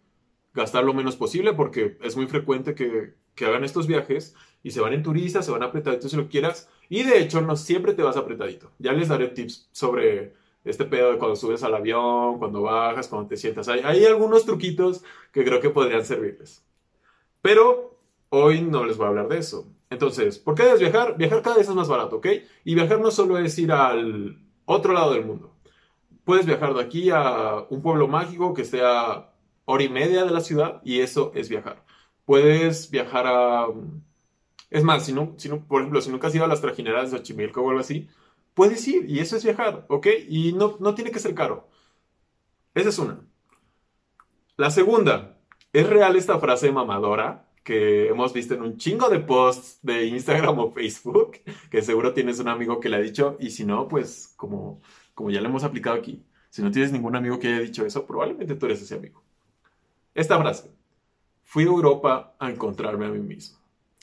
gastar 0.54 0.86
lo 0.86 0.94
menos 0.94 1.18
posible, 1.18 1.54
porque 1.54 1.98
es 2.02 2.16
muy 2.16 2.28
frecuente 2.28 2.76
que, 2.76 3.16
que 3.36 3.46
hagan 3.46 3.64
estos 3.64 3.88
viajes 3.88 4.36
y 4.64 4.72
se 4.72 4.82
van 4.82 4.94
en 4.94 5.04
turistas, 5.04 5.46
se 5.46 5.52
van 5.52 5.64
apretaditos 5.64 6.12
si 6.12 6.18
lo 6.18 6.28
quieras. 6.28 6.70
Y 6.90 7.04
de 7.04 7.20
hecho, 7.20 7.42
no 7.42 7.56
siempre 7.56 7.94
te 7.94 8.04
vas 8.04 8.18
apretadito. 8.18 8.72
Ya 8.80 8.94
les 8.94 9.10
daré 9.10 9.28
tips 9.28 9.70
sobre 9.72 10.34
este 10.64 10.86
pedo 10.86 11.12
de 11.12 11.18
cuando 11.18 11.36
subes 11.36 11.64
al 11.64 11.76
avión, 11.76 12.40
cuando 12.40 12.64
bajas, 12.64 13.08
cuando 13.08 13.28
te 13.28 13.38
sientas. 13.38 13.68
Hay, 13.68 13.82
hay 13.84 14.06
algunos 14.06 14.46
truquitos 14.46 15.04
que 15.32 15.44
creo 15.44 15.62
que 15.62 15.70
podrían 15.70 16.04
servirles. 16.04 16.66
Pero 17.42 18.00
hoy 18.30 18.62
no 18.62 18.86
les 18.86 18.98
voy 18.98 19.06
a 19.06 19.10
hablar 19.10 19.28
de 19.28 19.38
eso. 19.38 19.68
Entonces, 19.90 20.40
¿por 20.40 20.56
qué 20.56 20.64
debes 20.64 20.80
viajar? 20.80 21.16
Viajar 21.16 21.42
cada 21.44 21.58
vez 21.58 21.70
es 21.70 21.76
más 21.76 21.88
barato, 21.88 22.18
¿ok? 22.18 22.28
Y 22.64 22.74
viajar 22.74 23.00
no 23.00 23.12
solo 23.12 23.38
es 23.38 23.58
ir 23.60 23.72
al 23.72 24.40
otro 24.66 24.94
lado 24.94 25.14
del 25.14 25.26
mundo. 25.26 25.54
Puedes 26.24 26.48
viajar 26.48 26.74
de 26.74 26.82
aquí 26.82 27.12
a 27.12 27.66
un 27.70 27.84
pueblo 27.84 28.08
mágico 28.08 28.54
que 28.56 28.66
sea 28.66 29.32
hora 29.66 29.84
y 29.84 29.90
media 29.90 30.26
de 30.26 30.32
la 30.32 30.42
ciudad 30.42 30.82
y 30.84 31.02
eso 31.02 31.32
es 31.36 31.50
viajar. 31.50 31.85
Puedes 32.26 32.90
viajar 32.90 33.26
a... 33.28 33.68
Es 34.70 34.84
más, 34.84 35.06
si 35.06 35.14
no, 35.14 35.36
si 35.38 35.48
no, 35.50 35.66
por 35.66 35.82
ejemplo, 35.82 36.02
si 36.02 36.10
nunca 36.10 36.28
has 36.28 36.36
ido 36.36 36.46
a 36.46 36.48
las 36.48 36.62
trajineras 36.62 37.12
de 37.12 37.18
Xochimilco 37.18 37.62
o 37.62 37.70
algo 37.70 37.82
así, 37.82 38.08
puedes 38.54 38.88
ir 38.88 39.10
y 39.10 39.20
eso 39.20 39.38
es 39.38 39.44
viajar, 39.44 39.86
¿ok? 39.90 40.08
Y 40.28 40.54
no, 40.54 40.78
no 40.80 40.96
tiene 40.96 41.12
que 41.12 41.20
ser 41.20 41.36
caro. 41.36 41.70
Esa 42.74 42.90
es 42.90 43.00
una. 43.00 43.20
La 44.58 44.72
segunda, 44.72 45.38
¿es 45.74 45.88
real 45.88 46.16
esta 46.16 46.40
frase 46.40 46.72
mamadora 46.72 47.50
que 47.64 48.08
hemos 48.08 48.32
visto 48.34 48.54
en 48.54 48.62
un 48.62 48.78
chingo 48.78 49.10
de 49.10 49.20
posts 49.20 49.80
de 49.82 50.06
Instagram 50.06 50.60
o 50.60 50.72
Facebook? 50.72 51.40
Que 51.70 51.82
seguro 51.82 52.14
tienes 52.14 52.40
un 52.40 52.48
amigo 52.48 52.80
que 52.80 52.90
le 52.90 52.98
ha 52.98 53.02
dicho 53.02 53.38
y 53.40 53.52
si 53.52 53.66
no, 53.66 53.88
pues 53.88 54.34
como, 54.36 54.82
como 55.14 55.30
ya 55.30 55.42
lo 55.42 55.50
hemos 55.50 55.64
aplicado 55.64 55.96
aquí, 55.96 56.26
si 56.50 56.62
no 56.62 56.72
tienes 56.72 56.92
ningún 56.92 57.16
amigo 57.16 57.38
que 57.40 57.50
haya 57.50 57.60
dicho 57.60 57.86
eso, 57.86 58.06
probablemente 58.06 58.56
tú 58.56 58.66
eres 58.66 58.82
ese 58.82 58.96
amigo. 58.96 59.22
Esta 60.14 60.40
frase, 60.40 60.72
fui 61.46 61.64
a 61.64 61.68
Europa 61.68 62.36
a 62.40 62.50
encontrarme 62.50 63.06
a 63.06 63.10
mí 63.10 63.20
mismo. 63.20 63.58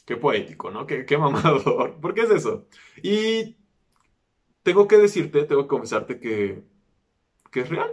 Qué 0.06 0.16
poético, 0.16 0.70
¿no? 0.70 0.86
Qué, 0.86 1.04
qué 1.04 1.18
mamador. 1.18 1.94
¿Por 2.00 2.14
qué 2.14 2.22
es 2.22 2.30
eso? 2.30 2.66
Y 3.02 3.56
tengo 4.62 4.88
que 4.88 4.96
decirte, 4.96 5.44
tengo 5.44 5.62
que 5.62 5.68
confesarte 5.68 6.18
que, 6.18 6.62
que 7.50 7.60
es 7.60 7.68
real. 7.68 7.92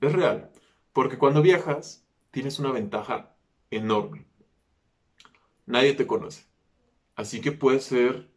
Es 0.00 0.12
real. 0.12 0.50
Porque 0.92 1.18
cuando 1.18 1.42
viajas, 1.42 2.06
tienes 2.30 2.58
una 2.58 2.72
ventaja 2.72 3.34
enorme. 3.70 4.24
Nadie 5.66 5.94
te 5.94 6.06
conoce. 6.06 6.44
Así 7.16 7.40
que 7.40 7.52
puedes 7.52 7.84
ser, 7.84 8.28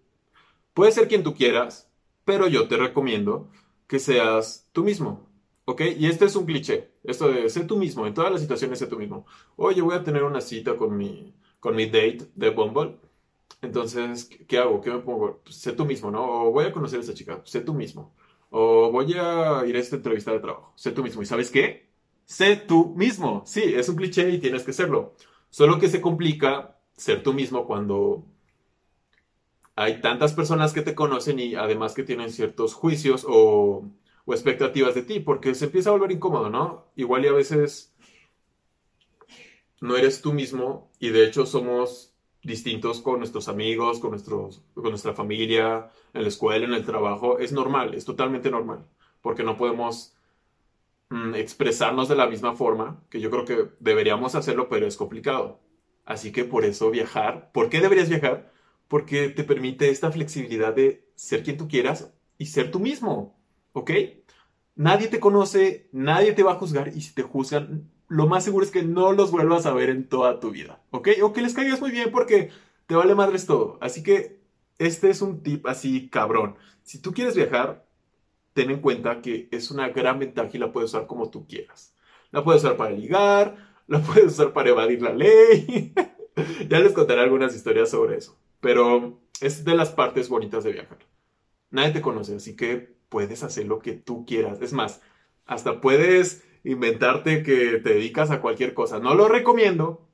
puedes 0.73 0.95
ser 0.95 1.07
quien 1.07 1.23
tú 1.23 1.35
quieras, 1.35 1.89
pero 2.25 2.47
yo 2.47 2.67
te 2.67 2.77
recomiendo 2.77 3.49
que 3.87 3.99
seas 3.99 4.67
tú 4.71 4.83
mismo. 4.83 5.27
¿Ok? 5.65 5.81
Y 5.97 6.07
este 6.07 6.25
es 6.25 6.35
un 6.35 6.45
cliché. 6.45 6.91
Esto 7.03 7.29
de 7.29 7.49
ser 7.49 7.67
tú 7.67 7.77
mismo. 7.77 8.05
En 8.05 8.13
todas 8.13 8.31
las 8.31 8.41
situaciones, 8.41 8.79
sé 8.79 8.87
tú 8.87 8.97
mismo. 8.97 9.25
Oye, 9.55 9.81
voy 9.81 9.95
a 9.95 10.03
tener 10.03 10.23
una 10.23 10.41
cita 10.41 10.75
con 10.77 10.97
mi, 10.97 11.33
con 11.59 11.75
mi 11.75 11.85
date 11.85 12.29
de 12.35 12.49
Bumble. 12.49 12.97
Entonces, 13.61 14.29
¿qué 14.47 14.57
hago? 14.57 14.81
¿Qué 14.81 14.91
me 14.91 14.99
pongo? 14.99 15.41
Pues, 15.43 15.55
sé 15.55 15.73
tú 15.73 15.85
mismo, 15.85 16.11
¿no? 16.11 16.47
O 16.47 16.51
voy 16.51 16.65
a 16.65 16.73
conocer 16.73 16.99
a 16.99 17.01
esta 17.01 17.13
chica. 17.13 17.41
Sé 17.45 17.61
tú 17.61 17.73
mismo. 17.73 18.13
O 18.49 18.91
voy 18.91 19.13
a 19.13 19.65
ir 19.65 19.75
a 19.75 19.79
esta 19.79 19.95
entrevista 19.95 20.31
de 20.31 20.39
trabajo. 20.39 20.73
Sé 20.75 20.91
tú 20.91 21.03
mismo. 21.03 21.21
¿Y 21.21 21.25
sabes 21.25 21.49
qué? 21.51 21.89
Sé 22.25 22.57
tú 22.57 22.93
mismo. 22.95 23.43
Sí, 23.45 23.61
es 23.63 23.89
un 23.89 23.95
cliché 23.95 24.29
y 24.29 24.39
tienes 24.39 24.63
que 24.63 24.73
serlo. 24.73 25.15
Solo 25.49 25.79
que 25.79 25.87
se 25.89 26.01
complica 26.01 26.77
ser 26.95 27.23
tú 27.23 27.33
mismo 27.33 27.65
cuando 27.65 28.25
hay 29.75 30.01
tantas 30.01 30.33
personas 30.33 30.73
que 30.73 30.81
te 30.81 30.95
conocen 30.95 31.39
y 31.39 31.55
además 31.55 31.93
que 31.93 32.03
tienen 32.03 32.31
ciertos 32.31 32.73
juicios 32.73 33.25
o, 33.27 33.85
o 34.25 34.33
expectativas 34.33 34.95
de 34.95 35.03
ti, 35.03 35.19
porque 35.19 35.55
se 35.55 35.65
empieza 35.65 35.89
a 35.89 35.93
volver 35.93 36.11
incómodo, 36.11 36.49
¿no? 36.49 36.91
Igual 36.95 37.25
y 37.25 37.27
a 37.27 37.33
veces 37.33 37.95
no 39.81 39.97
eres 39.97 40.21
tú 40.21 40.31
mismo 40.31 40.91
y 40.99 41.09
de 41.09 41.25
hecho 41.25 41.45
somos 41.45 42.13
distintos 42.41 43.01
con 43.01 43.19
nuestros 43.19 43.47
amigos, 43.47 43.99
con, 43.99 44.11
nuestros, 44.11 44.63
con 44.73 44.89
nuestra 44.89 45.13
familia, 45.13 45.89
en 46.13 46.21
la 46.21 46.27
escuela, 46.27 46.65
en 46.65 46.73
el 46.73 46.85
trabajo. 46.85 47.39
Es 47.39 47.51
normal, 47.51 47.93
es 47.93 48.05
totalmente 48.05 48.49
normal, 48.49 48.85
porque 49.21 49.43
no 49.43 49.57
podemos 49.57 50.15
mm, 51.09 51.35
expresarnos 51.35 52.07
de 52.09 52.15
la 52.15 52.27
misma 52.27 52.55
forma, 52.55 53.03
que 53.09 53.19
yo 53.19 53.29
creo 53.29 53.45
que 53.45 53.69
deberíamos 53.79 54.35
hacerlo, 54.35 54.69
pero 54.69 54.87
es 54.87 54.97
complicado. 54.97 55.59
Así 56.05 56.31
que 56.31 56.43
por 56.43 56.65
eso 56.65 56.91
viajar, 56.91 57.51
¿por 57.53 57.69
qué 57.69 57.79
deberías 57.79 58.09
viajar? 58.09 58.51
Porque 58.87 59.29
te 59.29 59.43
permite 59.43 59.89
esta 59.89 60.11
flexibilidad 60.11 60.73
de 60.73 61.09
ser 61.15 61.43
quien 61.43 61.57
tú 61.57 61.67
quieras 61.67 62.13
y 62.37 62.47
ser 62.47 62.71
tú 62.71 62.79
mismo, 62.79 63.37
¿ok? 63.73 63.91
Nadie 64.75 65.07
te 65.07 65.19
conoce, 65.19 65.89
nadie 65.91 66.33
te 66.33 66.43
va 66.43 66.53
a 66.53 66.55
juzgar 66.55 66.89
y 66.95 67.01
si 67.01 67.13
te 67.13 67.21
juzgan, 67.21 67.91
lo 68.07 68.27
más 68.27 68.43
seguro 68.43 68.65
es 68.65 68.71
que 68.71 68.83
no 68.83 69.11
los 69.11 69.31
vuelvas 69.31 69.65
a 69.65 69.73
ver 69.73 69.89
en 69.89 70.07
toda 70.07 70.39
tu 70.39 70.51
vida, 70.51 70.81
¿ok? 70.91 71.09
O 71.21 71.33
que 71.33 71.41
les 71.41 71.53
caigas 71.53 71.81
muy 71.81 71.91
bien 71.91 72.11
porque 72.11 72.49
te 72.87 72.95
vale 72.95 73.15
madres 73.15 73.45
todo. 73.45 73.77
Así 73.81 74.03
que 74.03 74.39
este 74.79 75.09
es 75.09 75.21
un 75.21 75.43
tip 75.43 75.67
así 75.67 76.09
cabrón. 76.09 76.55
Si 76.83 76.99
tú 76.99 77.13
quieres 77.13 77.35
viajar, 77.35 77.85
ten 78.53 78.71
en 78.71 78.81
cuenta 78.81 79.21
que 79.21 79.47
es 79.51 79.71
una 79.71 79.89
gran 79.89 80.19
ventaja 80.19 80.49
y 80.53 80.57
la 80.57 80.71
puedes 80.71 80.91
usar 80.91 81.07
como 81.07 81.29
tú 81.29 81.47
quieras. 81.47 81.95
La 82.31 82.43
puedes 82.43 82.63
usar 82.63 82.77
para 82.77 82.91
ligar, 82.91 83.55
la 83.87 83.99
puedes 84.03 84.33
usar 84.33 84.53
para 84.53 84.69
evadir 84.69 85.01
la 85.01 85.13
ley. 85.13 85.93
ya 86.69 86.79
les 86.79 86.93
contaré 86.93 87.21
algunas 87.21 87.55
historias 87.55 87.89
sobre 87.89 88.17
eso. 88.17 88.37
Pero 88.59 89.21
es 89.41 89.65
de 89.65 89.75
las 89.75 89.89
partes 89.89 90.29
bonitas 90.29 90.63
de 90.63 90.73
viajar. 90.73 90.99
Nadie 91.69 91.91
te 91.91 92.01
conoce, 92.01 92.35
así 92.35 92.55
que 92.55 92.92
puedes 93.13 93.43
hacer 93.43 93.67
lo 93.67 93.77
que 93.77 93.93
tú 93.93 94.25
quieras. 94.25 94.59
Es 94.59 94.73
más, 94.73 94.99
hasta 95.45 95.81
puedes 95.81 96.43
inventarte 96.63 97.43
que 97.43 97.77
te 97.77 97.93
dedicas 97.93 98.31
a 98.31 98.41
cualquier 98.41 98.73
cosa. 98.73 98.97
No 98.97 99.13
lo 99.13 99.27
recomiendo, 99.27 100.09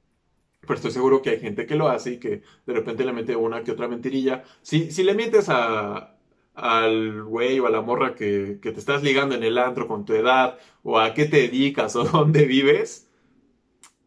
pero 0.59 0.73
estoy 0.73 0.91
seguro 0.91 1.21
que 1.21 1.29
hay 1.29 1.39
gente 1.39 1.65
que 1.65 1.75
lo 1.75 1.87
hace 1.87 2.11
y 2.11 2.19
que 2.19 2.41
de 2.65 2.73
repente 2.73 3.05
le 3.05 3.13
mete 3.13 3.37
una 3.37 3.63
que 3.63 3.71
otra 3.71 3.87
mentirilla. 3.87 4.43
Si, 4.61 4.91
si 4.91 5.03
le 5.03 5.13
mientes 5.13 5.47
a, 5.47 6.17
al 6.55 7.23
güey 7.23 7.57
o 7.61 7.67
a 7.67 7.69
la 7.69 7.81
morra 7.81 8.15
que, 8.15 8.59
que, 8.61 8.73
te 8.73 8.79
estás 8.79 9.01
ligando 9.01 9.33
en 9.33 9.43
el 9.43 9.57
antro 9.57 9.87
con 9.87 10.03
tu 10.03 10.13
edad, 10.13 10.59
o 10.83 10.99
a 10.99 11.13
qué 11.13 11.23
te 11.23 11.37
dedicas 11.37 11.95
o 11.95 12.03
dónde 12.11 12.43
vives, 12.43 13.09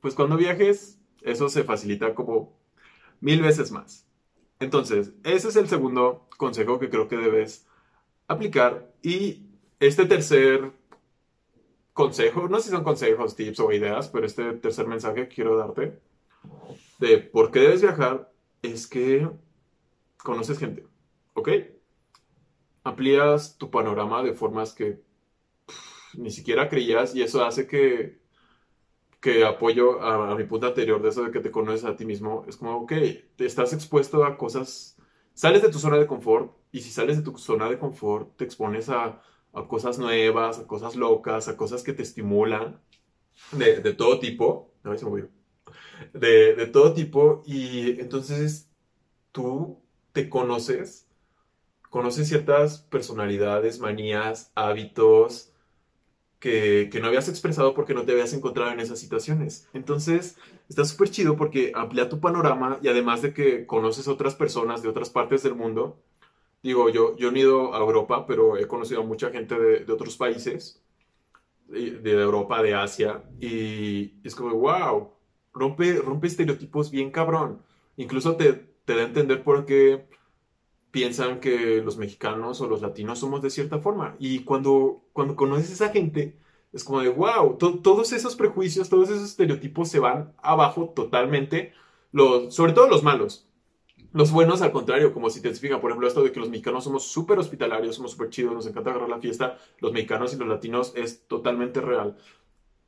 pues 0.03 0.15
cuando 0.15 0.37
viajes, 0.37 1.01
eso 1.23 1.49
se 1.49 1.65
facilita 1.65 2.15
como 2.15 2.59
mil 3.21 3.41
veces 3.41 3.73
más. 3.73 4.07
Entonces, 4.61 5.13
ese 5.25 5.49
es 5.49 5.57
el 5.57 5.69
segundo 5.69 6.29
consejo 6.37 6.79
que 6.79 6.91
creo 6.91 7.09
que 7.09 7.17
debes 7.17 7.67
aplicar. 8.29 8.93
Y 9.03 9.47
este 9.81 10.07
tercer 10.07 10.73
consejo, 11.93 12.49
no 12.49 12.59
sé 12.59 12.65
si 12.65 12.71
son 12.71 12.85
consejos, 12.85 13.37
tips 13.37 13.61
o 13.61 13.73
ideas, 13.73 14.09
pero 14.09 14.27
este 14.27 14.53
tercer 14.55 14.87
mensaje 14.87 15.29
que 15.29 15.35
quiero 15.35 15.57
darte 15.57 16.01
de 16.99 17.19
por 17.19 17.51
qué 17.51 17.61
debes 17.61 17.83
viajar 17.83 18.33
es 18.63 18.87
que 18.87 19.29
conoces 20.23 20.59
gente, 20.59 20.87
¿ok? 21.35 21.49
Amplías 22.85 23.59
tu 23.59 23.71
panorama 23.71 24.23
de 24.23 24.33
formas 24.35 24.73
que 24.73 25.03
ni 26.15 26.31
siquiera 26.31 26.69
creías 26.69 27.15
y 27.15 27.23
eso 27.23 27.45
hace 27.45 27.67
que, 27.67 28.21
que 29.21 29.45
apoyo 29.45 30.01
a, 30.01 30.35
mi 30.37 30.45
punto 30.45 30.67
anterior 30.67 31.03
de 31.03 31.09
eso 31.09 31.25
de 31.25 31.31
que 31.31 31.41
te 31.41 31.51
conoces 31.51 31.85
a 31.85 31.97
ti 31.97 32.05
mismo. 32.05 32.45
Es 32.49 32.57
como, 32.57 32.77
ok, 32.79 32.93
te 33.37 33.47
estás 33.47 33.73
expuesto 33.73 34.25
a 34.25 34.37
cosas, 34.37 34.97
sales 35.35 35.63
de 35.63 35.71
tu 35.71 35.79
zona 35.79 35.99
de 35.99 36.07
confort 36.07 36.53
y 36.73 36.81
si 36.81 36.91
sales 36.91 37.19
de 37.19 37.23
tu 37.23 37.39
zona 37.39 37.69
de 37.69 37.79
confort 37.79 38.37
te 38.37 38.45
expones 38.45 38.89
a 38.89 39.23
a 39.53 39.69
cosas 39.69 39.99
nuevas, 39.99 40.59
a 40.59 40.67
cosas 40.67 40.97
locas, 40.97 41.49
a 41.49 41.57
cosas 41.57 41.83
que 41.83 41.93
te 41.93 42.03
estimulan 42.03 42.81
de, 43.53 43.81
de 43.81 43.93
todo 43.93 44.19
tipo. 44.19 44.73
A 44.85 44.91
ver, 44.91 44.99
se 44.99 45.05
movió. 45.05 45.29
De, 46.13 46.55
de 46.55 46.67
todo 46.67 46.95
tipo 46.95 47.43
y 47.47 48.01
entonces 48.01 48.69
tú 49.31 49.81
te 50.13 50.29
conoces, 50.29 51.07
conoces 51.91 52.29
ciertas 52.29 52.79
personalidades, 52.79 53.79
manías, 53.79 54.51
hábitos 54.57 55.53
que, 56.41 56.89
que, 56.91 57.01
no 57.01 57.07
habías 57.07 57.29
expresado 57.29 57.73
porque 57.73 57.95
no 57.95 58.05
te 58.05 58.13
habías 58.13 58.33
encontrado 58.33 58.73
en 58.73 58.81
esas 58.81 58.99
situaciones. 58.99 59.69
Entonces, 59.73 60.37
está 60.69 60.85
súper 60.85 61.11
chido 61.11 61.37
porque 61.37 61.71
amplía 61.75 62.09
tu 62.09 62.19
panorama 62.19 62.81
y 62.83 62.89
además 62.89 63.23
de 63.23 63.33
que 63.33 63.65
conoces 63.65 64.09
otras 64.09 64.35
personas 64.35 64.83
de 64.83 64.89
otras 64.89 65.09
partes 65.09 65.45
del 65.45 65.55
mundo, 65.55 66.03
Digo, 66.63 66.89
yo, 66.91 67.17
yo 67.17 67.31
no 67.31 67.37
he 67.37 67.41
ido 67.41 67.75
a 67.75 67.79
Europa, 67.79 68.27
pero 68.27 68.57
he 68.57 68.69
conocido 68.69 69.01
a 69.01 69.05
mucha 69.05 69.31
gente 69.31 69.59
de, 69.59 69.85
de 69.85 69.93
otros 69.93 70.17
países, 70.17 70.83
de, 71.67 72.13
Europa, 72.13 72.63
de 72.63 72.75
Asia, 72.75 73.25
y 73.41 74.15
es 74.23 74.35
como, 74.35 74.55
wow, 74.55 75.11
rompe, 75.53 75.95
rompe 75.95 76.27
estereotipos 76.27 76.91
bien 76.91 77.11
cabrón. 77.11 77.63
Incluso 77.97 78.37
te, 78.37 78.53
te 78.85 78.95
da 78.95 79.03
a 79.03 79.07
entender 79.07 79.43
por 79.43 79.65
qué 79.65 80.07
piensan 80.91 81.41
que 81.41 81.83
los 81.83 81.97
mexicanos 81.97 82.61
o 82.61 82.69
los 82.69 82.83
latinos 82.83 83.19
somos 83.19 83.43
de 83.43 83.51
cierta 83.51 83.79
forma. 83.79 84.17
Y 84.19 84.41
cuando, 84.41 85.03
cuando 85.13 85.37
conoces 85.37 85.71
a 85.71 85.73
esa 85.73 85.89
gente, 85.89 86.39
es 86.73 86.85
como 86.85 87.01
de, 87.01 87.09
wow, 87.09 87.57
to, 87.59 87.81
todos 87.81 88.13
esos 88.13 88.37
prejuicios, 88.37 88.89
todos 88.89 89.11
esos 89.11 89.31
estereotipos 89.31 89.89
se 89.89 89.99
van 89.99 90.35
abajo 90.43 90.93
totalmente, 90.95 91.73
los, 92.13 92.55
sobre 92.55 92.73
todo 92.73 92.89
los 92.89 93.03
malos. 93.03 93.49
Los 94.13 94.31
buenos, 94.31 94.61
al 94.61 94.73
contrario, 94.73 95.13
como 95.15 95.31
si 95.31 95.41
te 95.41 95.51
por 95.51 95.91
ejemplo, 95.91 96.07
esto 96.07 96.23
de 96.23 96.33
que 96.33 96.41
los 96.41 96.51
mexicanos 96.51 96.85
somos 96.85 97.05
súper 97.05 97.39
hospitalarios, 97.39 97.97
somos 97.97 98.13
súper 98.13 98.29
chidos, 98.29 98.53
nos 98.53 98.67
encanta 98.67 98.91
agarrar 98.91 99.09
la 99.09 99.21
fiesta, 99.21 99.59
los 99.81 99.93
mexicanos 99.93 100.35
y 100.35 100.37
los 100.37 100.49
latinos 100.49 100.93
es 100.97 101.27
totalmente 101.27 101.81
real. 101.81 102.17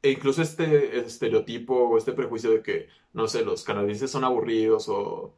E 0.02 0.10
incluso 0.10 0.42
este 0.42 0.98
estereotipo 0.98 1.74
o 1.74 1.96
este 1.96 2.12
prejuicio 2.12 2.50
de 2.50 2.62
que, 2.62 2.88
no 3.14 3.26
sé, 3.26 3.42
los 3.44 3.64
canadienses 3.64 4.10
son 4.10 4.24
aburridos 4.24 4.88
o, 4.90 5.34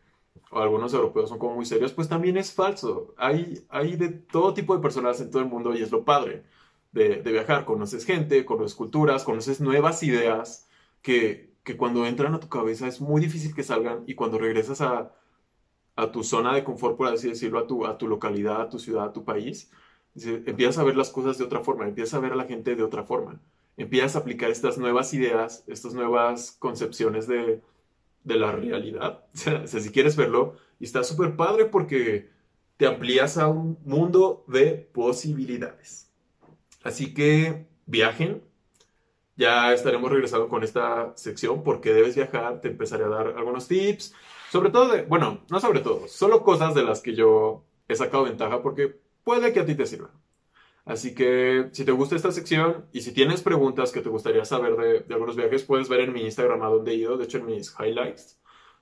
o 0.51 0.59
algunos 0.59 0.93
europeos 0.93 1.29
son 1.29 1.39
como 1.39 1.55
muy 1.55 1.67
serios, 1.67 1.93
pues 1.93 2.09
también 2.09 2.37
es 2.37 2.53
falso. 2.53 3.15
Hay, 3.17 3.65
hay 3.69 3.97
de 3.97 4.09
todo 4.09 4.55
tipo 4.55 4.75
de 4.75 4.83
personas 4.83 5.21
en 5.21 5.31
todo 5.31 5.43
el 5.43 5.49
mundo 5.49 5.73
y 5.75 5.83
es 5.83 5.93
lo 5.93 6.05
padre 6.05 6.43
de, 6.93 7.23
de 7.23 7.33
viajar. 7.33 7.65
Conoces 7.65 8.05
gente, 8.05 8.45
conoces 8.45 8.75
culturas, 8.75 9.23
conoces 9.25 9.61
nuevas 9.61 10.03
ideas 10.03 10.69
que, 11.03 11.55
que 11.63 11.77
cuando 11.77 12.07
entran 12.07 12.35
a 12.35 12.41
tu 12.41 12.49
cabeza 12.49 12.89
es 12.89 13.01
muy 13.01 13.21
difícil 13.21 13.55
que 13.55 13.63
salgan 13.63 14.03
y 14.07 14.15
cuando 14.15 14.39
regresas 14.39 14.81
a 14.81 15.13
a 15.97 16.13
tu 16.13 16.23
zona 16.23 16.55
de 16.55 16.63
confort, 16.63 16.97
por 16.97 17.09
así 17.09 17.29
decirlo, 17.29 17.59
a 17.59 17.67
tu, 17.67 17.87
a 17.87 17.99
tu 17.99 18.07
localidad, 18.07 18.61
a 18.61 18.69
tu 18.69 18.79
ciudad, 18.79 19.07
a 19.07 19.13
tu 19.13 19.25
país, 19.25 19.71
Empiezas 20.25 20.79
a 20.79 20.85
ver 20.85 20.97
las 20.97 21.11
cosas 21.11 21.37
de 21.37 21.45
otra 21.45 21.61
forma, 21.61 21.87
empiezas 21.87 22.15
a 22.15 22.21
ver 22.21 22.33
a 22.33 22.37
la 22.37 22.45
gente 22.45 22.75
de 22.75 22.83
otra 22.83 23.05
forma, 23.05 23.39
empiezas 23.77 24.17
a 24.17 24.21
aplicar 24.21 24.51
estas 24.51 24.79
nuevas 24.79 25.13
ideas, 25.13 25.63
estas 25.67 25.93
nuevas 25.93 26.53
concepciones 26.59 27.27
de, 27.27 27.61
la 28.25 28.51
realidad. 28.53 29.25
O 29.35 29.67
sea, 29.67 29.81
si 29.81 29.91
quieres 29.91 30.17
verlo, 30.17 30.57
y 30.81 30.85
está 30.85 31.05
súper 31.05 31.37
padre 31.37 31.67
porque 31.67 32.31
te 32.79 32.87
amplías 32.87 33.37
a 33.37 33.49
un 33.49 33.79
mundo 33.85 34.45
de 34.49 34.89
posibilidades. 34.93 36.11
Así 36.83 37.13
que 37.13 37.67
viajen. 37.85 38.43
Ya 39.37 39.75
estaremos 39.75 40.11
regresando 40.11 40.49
con 40.49 40.63
esta 40.65 41.13
sección 41.15 41.63
porque 41.63 41.93
debes 41.93 42.17
viajar. 42.17 42.61
Te 42.63 42.69
empezaré 42.69 43.05
a 43.05 43.09
dar 43.09 43.35
algunos 43.37 43.69
tips. 43.69 44.15
Sobre 44.57 44.71
todo 44.71 44.89
de, 44.89 45.03
bueno, 45.03 45.43
no 45.51 45.61
sobre 45.61 45.81
todo, 45.81 46.09
solo 46.09 46.43
cosas 46.43 46.75
de 46.75 46.83
las 46.83 47.03
que 47.03 47.15
yo 47.15 47.67
he 47.89 47.95
sacado 47.95 48.25
ventaja 48.25 48.63
porque 48.63 48.99
puede 49.23 49.53
que 49.53 49.61
a 49.61 49.67
ti 49.67 49.75
te 49.75 49.85
sirva. 49.85 50.11
Así 50.87 51.15
que 51.15 51.69
si 51.73 51.85
te 51.85 51.93
gusta 51.93 52.17
esta 52.17 52.33
sección 52.33 52.87
y 52.91 53.03
si 53.03 53.13
tienes 53.13 53.43
preguntas 53.43 53.93
que 53.93 54.01
te 54.01 54.09
gustaría 54.09 54.47
saber 54.47 55.05
de, 55.05 55.13
algunos 55.13 55.37
viajes, 55.37 55.63
puedes 55.63 55.91
ver 55.91 56.01
en 56.01 56.15
mi 56.15 56.23
Instagram 56.23 56.63
a 56.63 56.69
dónde 56.69 56.93
he 56.93 56.95
ido. 56.95 57.19
De 57.19 57.25
hecho, 57.25 57.37
en 57.37 57.45
mis 57.45 57.77
highlights 57.79 58.41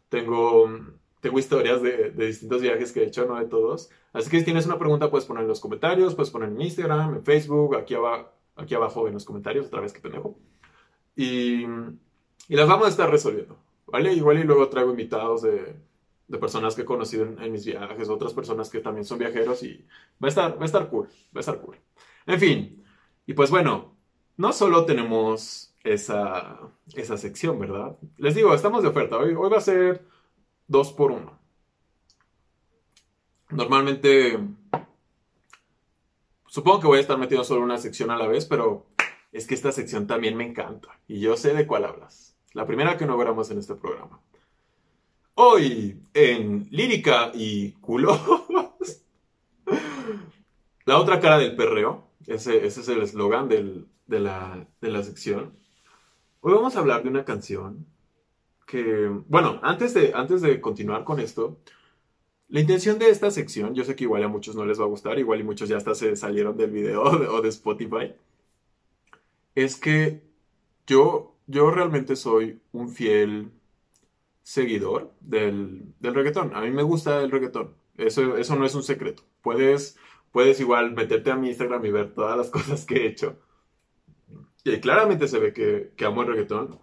tengo, 0.09 0.71
tengo 1.19 1.41
historias 1.41 1.83
de, 1.83 2.13
distintos 2.13 2.63
viajes 2.63 2.93
que 2.93 3.01
he 3.01 3.07
hecho, 3.07 3.27
no 3.27 3.35
de 3.37 3.47
todos. 3.47 3.91
Así 4.13 4.31
que 4.31 4.39
si 4.39 4.45
tienes 4.45 4.67
una 4.67 4.79
pregunta, 4.79 5.11
puedes 5.11 5.27
poner 5.27 5.43
en 5.43 5.49
los 5.49 5.59
comentarios, 5.59 6.15
puedes 6.15 6.31
poner 6.31 6.51
en 6.51 6.57
mi 6.57 6.67
Instagram, 6.67 7.17
en 7.17 7.25
Facebook, 7.25 7.75
aquí, 7.75 7.97
abajo, 7.97 8.31
aquí 8.55 8.77
abajo 8.77 9.09
en 9.09 9.15
los 9.15 9.25
comentarios, 9.25 9.67
otra 9.67 9.81
vez 9.81 9.93
que 9.93 9.99
pendejo. 9.99 10.39
Y, 11.17 11.65
y 11.65 12.55
las 12.55 12.69
vamos 12.69 12.87
a 12.87 12.91
estar 12.91 13.11
resolviendo, 13.11 13.59
¿vale? 13.95 14.13
Igual 14.13 14.41
y 14.41 14.45
luego 14.45 14.69
traigo 14.69 14.91
invitados 14.91 15.43
de 15.43 15.77
de 16.27 16.39
personas 16.39 16.75
que 16.75 16.83
he 16.83 16.87
conocido 16.87 17.25
en, 17.25 17.53
mis 17.53 17.65
viajes, 17.65 18.09
otras 18.09 18.33
personas 18.33 18.71
que 18.71 18.81
también 18.81 19.05
son 19.05 19.19
viajeros 19.19 19.63
y 19.63 19.85
va 20.23 20.27
a 20.27 20.29
estar, 20.29 20.59
va 20.59 20.63
a 20.63 20.67
estar 20.67 20.89
cool, 20.89 21.07
va 21.07 21.39
a 21.39 21.41
estar 21.41 21.61
cool. 21.61 21.79
En 22.27 22.41
fin, 22.41 22.85
y 23.27 23.35
pues 23.35 23.51
bueno, 23.51 23.97
no 24.37 24.53
solo 24.53 24.87
tenemos 24.87 25.75
esa, 25.83 26.59
esa 26.95 27.17
sección, 27.19 27.59
¿verdad? 27.59 27.97
Les 28.17 28.35
digo, 28.35 28.55
estamos 28.55 28.83
de 28.83 28.89
oferta, 28.89 29.19
hoy, 29.19 29.35
hoy 29.35 29.51
va 29.51 29.59
a 29.59 29.61
ser 29.61 30.07
dos 30.67 30.93
por 30.93 31.13
uno. 31.13 31.39
Normalmente, 33.51 34.39
supongo 36.47 36.81
que 36.81 36.87
voy 36.87 36.99
a 36.99 37.03
estar 37.03 37.19
metiendo 37.19 37.45
solo 37.45 37.63
una 37.63 37.79
sección 37.79 38.11
a 38.11 38.17
la 38.17 38.27
vez, 38.27 38.47
pero 38.47 38.87
es 39.31 39.47
que 39.47 39.55
esta 39.55 39.73
sección 39.73 40.07
también 40.07 40.37
me 40.37 40.47
encanta 40.47 40.89
y 41.07 41.21
yo 41.21 41.37
sé 41.37 41.53
de 41.53 41.67
cuál 41.67 41.85
hablas. 41.85 42.34
La 42.55 42.67
primera 42.67 42.97
que 42.97 43.05
no 43.05 43.17
veremos 43.19 43.51
en 43.51 43.59
este 43.59 43.75
programa. 43.75 44.21
Hoy 45.35 46.01
en 46.15 46.69
Lírica 46.71 47.33
y 47.35 47.73
Culos. 47.73 48.21
la 50.85 50.99
otra 50.99 51.19
cara 51.19 51.39
del 51.39 51.57
perreo. 51.57 52.07
Ese, 52.27 52.65
es 52.65 52.89
el 52.89 53.03
eslogan 53.03 53.49
de, 53.49 53.85
la, 54.21 54.67
de 54.81 54.89
la 54.89 55.03
sección. 55.03 55.53
Hoy 56.41 56.55
vamos 56.55 56.77
a 56.77 56.79
hablar 56.79 57.03
de 57.03 57.09
una 57.09 57.25
canción 57.25 57.87
que, 58.67 59.11
bueno, 59.27 59.59
antes 59.63 59.93
de, 59.93 60.13
antes 60.15 60.41
de 60.41 60.61
continuar 60.61 61.03
con 61.03 61.19
esto, 61.19 61.59
la 62.49 62.61
intención 62.61 63.01
de 63.01 63.11
esta 63.11 63.33
sección, 63.33 63.75
yo 63.75 63.83
sé 63.83 63.97
que 63.97 64.05
igual 64.05 64.23
a 64.23 64.29
muchos 64.29 64.55
no 64.55 64.65
les 64.65 64.79
va 64.79 64.85
a 64.85 64.89
gustar, 64.89 65.19
igual 65.19 65.41
y 65.41 65.45
muchos 65.45 65.69
ya 65.69 65.77
hasta 65.77 65.95
se 65.97 66.15
salieron 66.15 66.57
del 66.57 66.71
video 66.71 67.03
o 67.33 67.43
de 67.43 67.49
Spotify, 67.49 68.15
es 69.57 69.77
que 69.77 70.23
yo, 70.87 71.34
yo 71.47 71.71
realmente 71.71 72.17
soy 72.17 72.61
un 72.73 72.89
fiel 72.89 73.53
seguidor 74.43 75.13
del, 75.21 75.95
del, 76.01 76.15
reggaetón. 76.15 76.55
A 76.55 76.61
mí 76.61 76.71
me 76.71 76.83
gusta 76.83 77.23
el 77.23 77.31
reggaetón. 77.31 77.75
Eso, 77.97 78.37
eso 78.37 78.57
no 78.57 78.67
es 78.67 78.75
un 78.75 78.83
secreto. 78.83 79.23
Puedes, 79.43 79.97
puedes 80.33 80.61
igual 80.61 80.93
meterte 80.93 81.31
a 81.31 81.37
mi 81.37 81.49
Instagram 81.49 81.85
y 81.85 81.91
ver 81.91 82.15
todas 82.15 82.37
las 82.37 82.51
cosas 82.57 82.85
que 82.85 82.97
he 82.97 83.07
hecho. 83.07 83.39
Y 84.65 84.81
claramente 84.81 85.29
se 85.29 85.39
ve 85.39 85.53
que, 85.53 85.93
que 85.97 86.05
amo 86.05 86.23
el 86.23 86.29
reggaetón. 86.29 86.79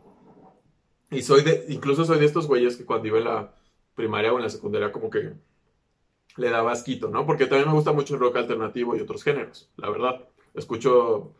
Y 1.09 1.21
soy 1.23 1.43
de, 1.43 1.65
incluso 1.69 2.05
soy 2.05 2.19
de 2.19 2.25
estos 2.25 2.47
güeyes 2.47 2.77
que 2.77 2.85
cuando 2.85 3.07
iba 3.07 3.17
en 3.17 3.25
la 3.25 3.55
primaria 3.95 4.31
o 4.33 4.37
en 4.37 4.43
la 4.43 4.49
secundaria 4.49 4.91
como 4.91 5.09
que 5.09 5.33
le 6.37 6.49
daba 6.49 6.71
asquito, 6.71 7.09
¿no? 7.09 7.25
Porque 7.25 7.45
también 7.45 7.67
me 7.67 7.75
gusta 7.75 7.91
mucho 7.91 8.13
el 8.13 8.21
rock 8.21 8.37
alternativo 8.37 8.95
y 8.95 9.01
otros 9.01 9.23
géneros, 9.23 9.69
la 9.75 9.89
verdad. 9.89 10.27
Escucho 10.53 11.35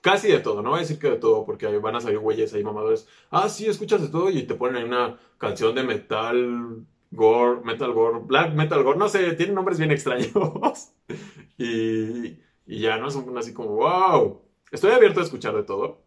casi 0.00 0.28
de 0.28 0.40
todo, 0.40 0.62
no 0.62 0.70
voy 0.70 0.78
a 0.78 0.82
decir 0.82 0.98
que 0.98 1.10
de 1.10 1.16
todo, 1.16 1.44
porque 1.44 1.66
van 1.78 1.96
a 1.96 2.00
salir 2.00 2.18
güeyes 2.18 2.52
ahí 2.54 2.64
mamadores. 2.64 3.08
Ah, 3.30 3.48
sí, 3.48 3.66
escuchas 3.66 4.02
de 4.02 4.08
todo 4.08 4.30
y 4.30 4.44
te 4.44 4.54
ponen 4.54 4.84
una 4.84 5.18
canción 5.38 5.74
de 5.74 5.82
metal, 5.82 6.86
gore, 7.10 7.60
metal 7.64 7.92
gore, 7.92 8.20
black 8.24 8.54
metal 8.54 8.82
gore, 8.82 8.98
no 8.98 9.08
sé, 9.08 9.32
tienen 9.34 9.54
nombres 9.54 9.78
bien 9.78 9.90
extraños. 9.90 10.30
y, 11.58 12.38
y 12.66 12.80
ya, 12.80 12.98
¿no? 12.98 13.10
Son 13.10 13.36
así 13.38 13.52
como, 13.52 13.76
wow. 13.76 14.42
Estoy 14.70 14.92
abierto 14.92 15.20
a 15.20 15.24
escuchar 15.24 15.54
de 15.56 15.64
todo, 15.64 16.02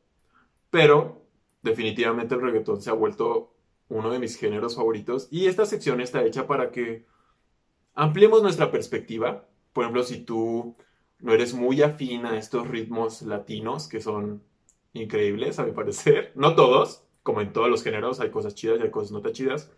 pero 0.69 1.25
definitivamente 1.62 2.36
el 2.36 2.41
reggaetón 2.41 2.82
se 2.82 2.89
ha 2.89 2.93
vuelto 2.93 3.53
uno 3.89 4.10
de 4.12 4.19
mis 4.19 4.38
géneros 4.38 4.75
favoritos 4.75 5.27
y 5.29 5.47
esta 5.47 5.65
sección 5.65 6.01
está 6.01 6.23
hecha 6.23 6.47
para 6.47 6.71
que 6.71 7.06
ampliemos 7.93 8.41
nuestra 8.41 8.71
perspectiva. 8.71 9.47
Por 9.73 9.84
ejemplo, 9.84 10.03
si 10.03 10.23
tú 10.23 10.75
no 11.23 11.33
eres 11.33 11.53
muy 11.53 11.81
afín 11.81 12.25
a 12.25 12.38
estos 12.38 12.67
ritmos 12.67 13.21
latinos 13.21 13.88
que 13.88 14.01
son 14.01 14.43
increíbles, 14.91 15.57
a 15.57 15.63
mi 15.63 15.71
parecer. 15.71 16.33
No 16.36 16.53
todos, 16.53 17.05
como 17.23 17.39
en 17.39 17.53
todos 17.53 17.69
los 17.69 17.81
géneros, 17.81 18.19
hay 18.19 18.29
cosas 18.29 18.55
chidas 18.55 18.79
y 18.79 18.83
hay 18.83 18.91
cosas 18.91 19.13
no 19.13 19.21
tan 19.21 19.31
chidas. 19.31 19.71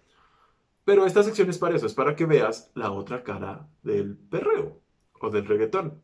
Pero 0.85 1.05
esta 1.05 1.21
sección 1.21 1.47
es 1.51 1.59
para 1.59 1.75
eso, 1.75 1.85
es 1.85 1.93
para 1.93 2.15
que 2.15 2.25
veas 2.25 2.71
la 2.73 2.91
otra 2.91 3.23
cara 3.23 3.67
del 3.83 4.17
perreo 4.17 4.81
o 5.21 5.29
del 5.29 5.45
reggaetón. 5.45 6.01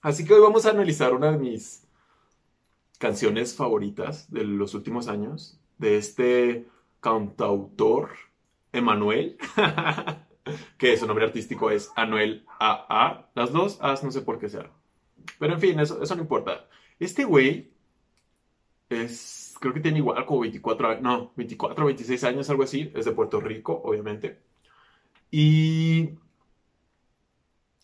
Así 0.00 0.24
que 0.24 0.32
hoy 0.32 0.40
vamos 0.40 0.64
a 0.64 0.70
analizar 0.70 1.12
una 1.12 1.32
de 1.32 1.38
mis 1.38 1.86
canciones 2.98 3.54
favoritas 3.54 4.30
de 4.32 4.44
los 4.44 4.72
últimos 4.72 5.06
años, 5.06 5.60
de 5.76 5.98
este 5.98 6.66
cantautor 7.00 8.08
Emanuel. 8.72 9.36
que 10.76 10.96
su 10.96 11.06
nombre 11.06 11.24
artístico 11.24 11.70
es 11.70 11.90
Anuel 11.96 12.44
AA. 12.58 13.30
Las 13.34 13.52
dos 13.52 13.78
A's 13.80 14.02
no 14.02 14.10
sé 14.10 14.22
por 14.22 14.38
qué 14.38 14.48
sean. 14.48 14.70
Pero 15.38 15.54
en 15.54 15.60
fin, 15.60 15.80
eso, 15.80 16.02
eso 16.02 16.14
no 16.16 16.22
importa. 16.22 16.66
Este 16.98 17.24
güey 17.24 17.72
es, 18.88 19.54
creo 19.60 19.72
que 19.72 19.80
tiene 19.80 19.98
igual 19.98 20.24
como 20.26 20.40
24, 20.40 21.00
no, 21.00 21.32
24, 21.36 21.84
26 21.86 22.24
años, 22.24 22.50
algo 22.50 22.64
así. 22.64 22.90
Es 22.94 23.04
de 23.04 23.12
Puerto 23.12 23.40
Rico, 23.40 23.80
obviamente. 23.84 24.40
Y 25.30 26.10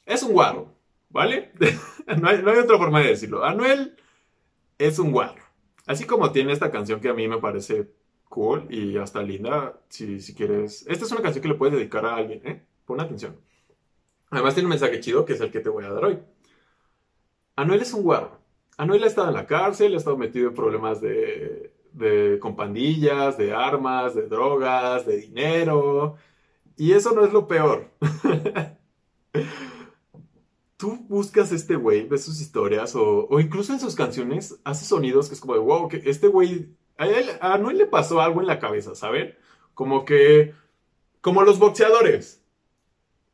es 0.04 0.22
un 0.22 0.32
guarro, 0.32 0.74
¿vale? 1.10 1.52
no, 2.20 2.28
hay, 2.28 2.42
no 2.42 2.50
hay 2.50 2.58
otra 2.58 2.78
forma 2.78 3.00
de 3.00 3.08
decirlo. 3.08 3.44
Anuel 3.44 3.96
es 4.78 4.98
un 4.98 5.12
guarro. 5.12 5.42
Así 5.86 6.04
como 6.04 6.32
tiene 6.32 6.52
esta 6.52 6.70
canción 6.70 7.00
que 7.00 7.08
a 7.08 7.14
mí 7.14 7.26
me 7.28 7.38
parece 7.38 7.90
y 8.68 8.96
hasta 8.96 9.22
linda, 9.22 9.80
si, 9.88 10.20
si 10.20 10.34
quieres. 10.34 10.86
Esta 10.88 11.04
es 11.04 11.12
una 11.12 11.22
canción 11.22 11.42
que 11.42 11.48
le 11.48 11.54
puedes 11.54 11.74
dedicar 11.74 12.04
a 12.06 12.16
alguien, 12.16 12.40
¿eh? 12.44 12.62
Pon 12.84 13.00
atención. 13.00 13.36
Además 14.30 14.54
tiene 14.54 14.66
un 14.66 14.70
mensaje 14.70 15.00
chido 15.00 15.24
que 15.24 15.32
es 15.32 15.40
el 15.40 15.50
que 15.50 15.60
te 15.60 15.68
voy 15.68 15.84
a 15.84 15.92
dar 15.92 16.04
hoy. 16.04 16.18
Anuel 17.56 17.82
es 17.82 17.92
un 17.92 18.02
guarro. 18.02 18.38
Anuel 18.76 19.02
ha 19.02 19.06
estado 19.06 19.28
en 19.28 19.34
la 19.34 19.46
cárcel, 19.46 19.94
ha 19.94 19.96
estado 19.96 20.16
metido 20.16 20.48
en 20.48 20.54
problemas 20.54 21.00
de, 21.00 21.72
de, 21.92 22.38
con 22.40 22.54
pandillas, 22.54 23.36
de 23.36 23.52
armas, 23.52 24.14
de 24.14 24.28
drogas, 24.28 25.04
de 25.06 25.16
dinero. 25.16 26.16
Y 26.76 26.92
eso 26.92 27.12
no 27.12 27.24
es 27.24 27.32
lo 27.32 27.48
peor. 27.48 27.90
Tú 30.76 30.96
buscas 31.08 31.50
este 31.50 31.74
güey, 31.74 32.06
ves 32.06 32.22
sus 32.24 32.40
historias 32.40 32.94
o, 32.94 33.26
o, 33.28 33.40
incluso 33.40 33.72
en 33.72 33.80
sus 33.80 33.96
canciones 33.96 34.60
hace 34.62 34.84
sonidos 34.84 35.28
que 35.28 35.34
es 35.34 35.40
como 35.40 35.54
de 35.54 35.58
wow, 35.58 35.88
que 35.88 36.02
este 36.04 36.28
güey 36.28 36.77
a, 36.98 37.54
Anuel 37.54 37.78
le 37.78 37.86
pasó 37.86 38.20
algo 38.20 38.40
en 38.40 38.46
la 38.46 38.58
cabeza, 38.58 38.94
¿saben? 38.94 39.36
Como 39.74 40.04
que, 40.04 40.54
como 41.20 41.42
los 41.42 41.58
boxeadores. 41.58 42.44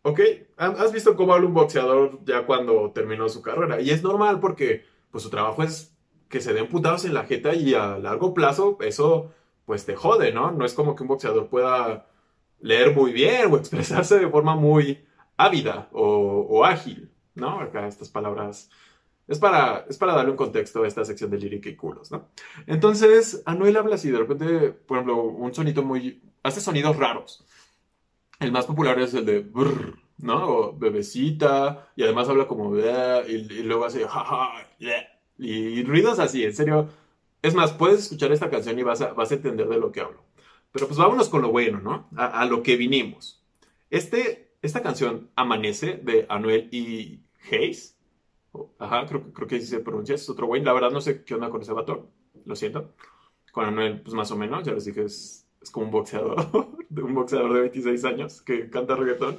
¿Ok? 0.02 0.20
¿Has 0.58 0.92
visto 0.92 1.16
cómo 1.16 1.32
habla 1.32 1.46
un 1.46 1.54
boxeador 1.54 2.20
ya 2.24 2.44
cuando 2.44 2.90
terminó 2.90 3.28
su 3.30 3.40
carrera? 3.40 3.80
Y 3.80 3.90
es 3.90 4.02
normal 4.02 4.38
porque, 4.38 4.84
pues, 5.10 5.24
su 5.24 5.30
trabajo 5.30 5.62
es 5.62 5.96
que 6.28 6.40
se 6.40 6.52
den 6.52 6.68
putados 6.68 7.06
en 7.06 7.14
la 7.14 7.24
jeta 7.24 7.54
y 7.54 7.74
a 7.74 7.98
largo 7.98 8.34
plazo 8.34 8.76
eso, 8.82 9.32
pues, 9.64 9.86
te 9.86 9.96
jode, 9.96 10.32
¿no? 10.32 10.52
No 10.52 10.66
es 10.66 10.74
como 10.74 10.94
que 10.94 11.02
un 11.02 11.08
boxeador 11.08 11.48
pueda 11.48 12.06
leer 12.60 12.94
muy 12.94 13.12
bien 13.12 13.50
o 13.50 13.56
expresarse 13.58 14.18
de 14.18 14.28
forma 14.28 14.54
muy 14.54 15.06
ávida 15.38 15.88
o, 15.92 16.46
o 16.50 16.64
ágil, 16.66 17.10
¿no? 17.34 17.60
Acá 17.60 17.86
estas 17.86 18.10
palabras 18.10 18.70
es 19.26 19.38
para, 19.38 19.86
es 19.88 19.96
para 19.96 20.14
darle 20.14 20.30
un 20.30 20.36
contexto 20.36 20.82
a 20.82 20.88
esta 20.88 21.04
sección 21.04 21.30
de 21.30 21.38
lírica 21.38 21.68
y 21.68 21.76
culos, 21.76 22.10
¿no? 22.10 22.28
Entonces, 22.66 23.42
Anuel 23.46 23.76
habla 23.76 23.94
así, 23.94 24.10
de 24.10 24.18
repente, 24.18 24.70
por 24.70 24.98
ejemplo, 24.98 25.22
un 25.22 25.54
sonito 25.54 25.82
muy... 25.82 26.22
hace 26.42 26.60
sonidos 26.60 26.96
raros. 26.96 27.44
El 28.38 28.52
más 28.52 28.66
popular 28.66 28.98
es 28.98 29.14
el 29.14 29.24
de 29.24 29.40
brr, 29.40 29.98
¿no? 30.18 30.48
O 30.48 30.76
bebecita, 30.76 31.90
y 31.96 32.02
además 32.02 32.28
habla 32.28 32.46
como... 32.46 32.76
Y, 32.76 33.62
luego 33.62 33.86
hace... 33.86 34.06
Ja, 34.06 34.52
y, 35.38 35.82
ruidos 35.84 36.18
así, 36.18 36.44
en 36.44 36.54
serio. 36.54 36.88
Es 37.40 37.54
más, 37.54 37.72
puedes 37.72 38.00
escuchar 38.00 38.30
esta 38.32 38.50
canción 38.50 38.78
y 38.78 38.82
vas 38.82 39.00
a, 39.00 39.14
vas 39.14 39.30
a 39.30 39.34
entender 39.34 39.68
de 39.68 39.78
lo 39.78 39.90
que 39.90 40.00
hablo. 40.00 40.22
Pero 40.70 40.86
pues 40.86 40.98
vámonos 40.98 41.28
con 41.28 41.40
lo 41.40 41.50
bueno, 41.50 41.80
¿no? 41.80 42.08
A, 42.16 42.40
a 42.40 42.46
lo 42.46 42.62
que 42.62 42.76
vinimos. 42.76 43.42
Este, 43.90 44.50
esta 44.60 44.82
canción, 44.82 45.30
Amanece, 45.34 46.00
de 46.02 46.26
Anuel 46.28 46.68
y 46.72 47.20
Hayes, 47.50 47.93
Ajá, 48.78 49.06
creo, 49.06 49.32
creo 49.32 49.48
que 49.48 49.56
así 49.56 49.66
se 49.66 49.80
pronuncia. 49.80 50.14
Es 50.14 50.28
otro 50.28 50.46
güey. 50.46 50.62
La 50.62 50.72
verdad 50.72 50.90
no 50.90 51.00
sé 51.00 51.24
qué 51.24 51.34
onda 51.34 51.50
con 51.50 51.62
ese 51.62 51.72
vato. 51.72 52.10
Lo 52.44 52.56
siento. 52.56 52.94
Con 53.52 53.64
Anuel, 53.66 54.00
pues 54.02 54.14
más 54.14 54.30
o 54.30 54.36
menos. 54.36 54.64
Ya 54.64 54.72
les 54.72 54.84
dije, 54.84 55.04
es, 55.04 55.46
es 55.60 55.70
como 55.70 55.86
un 55.86 55.92
boxeador. 55.92 56.36
un 56.90 57.14
boxeador 57.14 57.52
de 57.54 57.60
26 57.60 58.04
años 58.04 58.42
que 58.42 58.70
canta 58.70 58.96
reggaetón. 58.96 59.38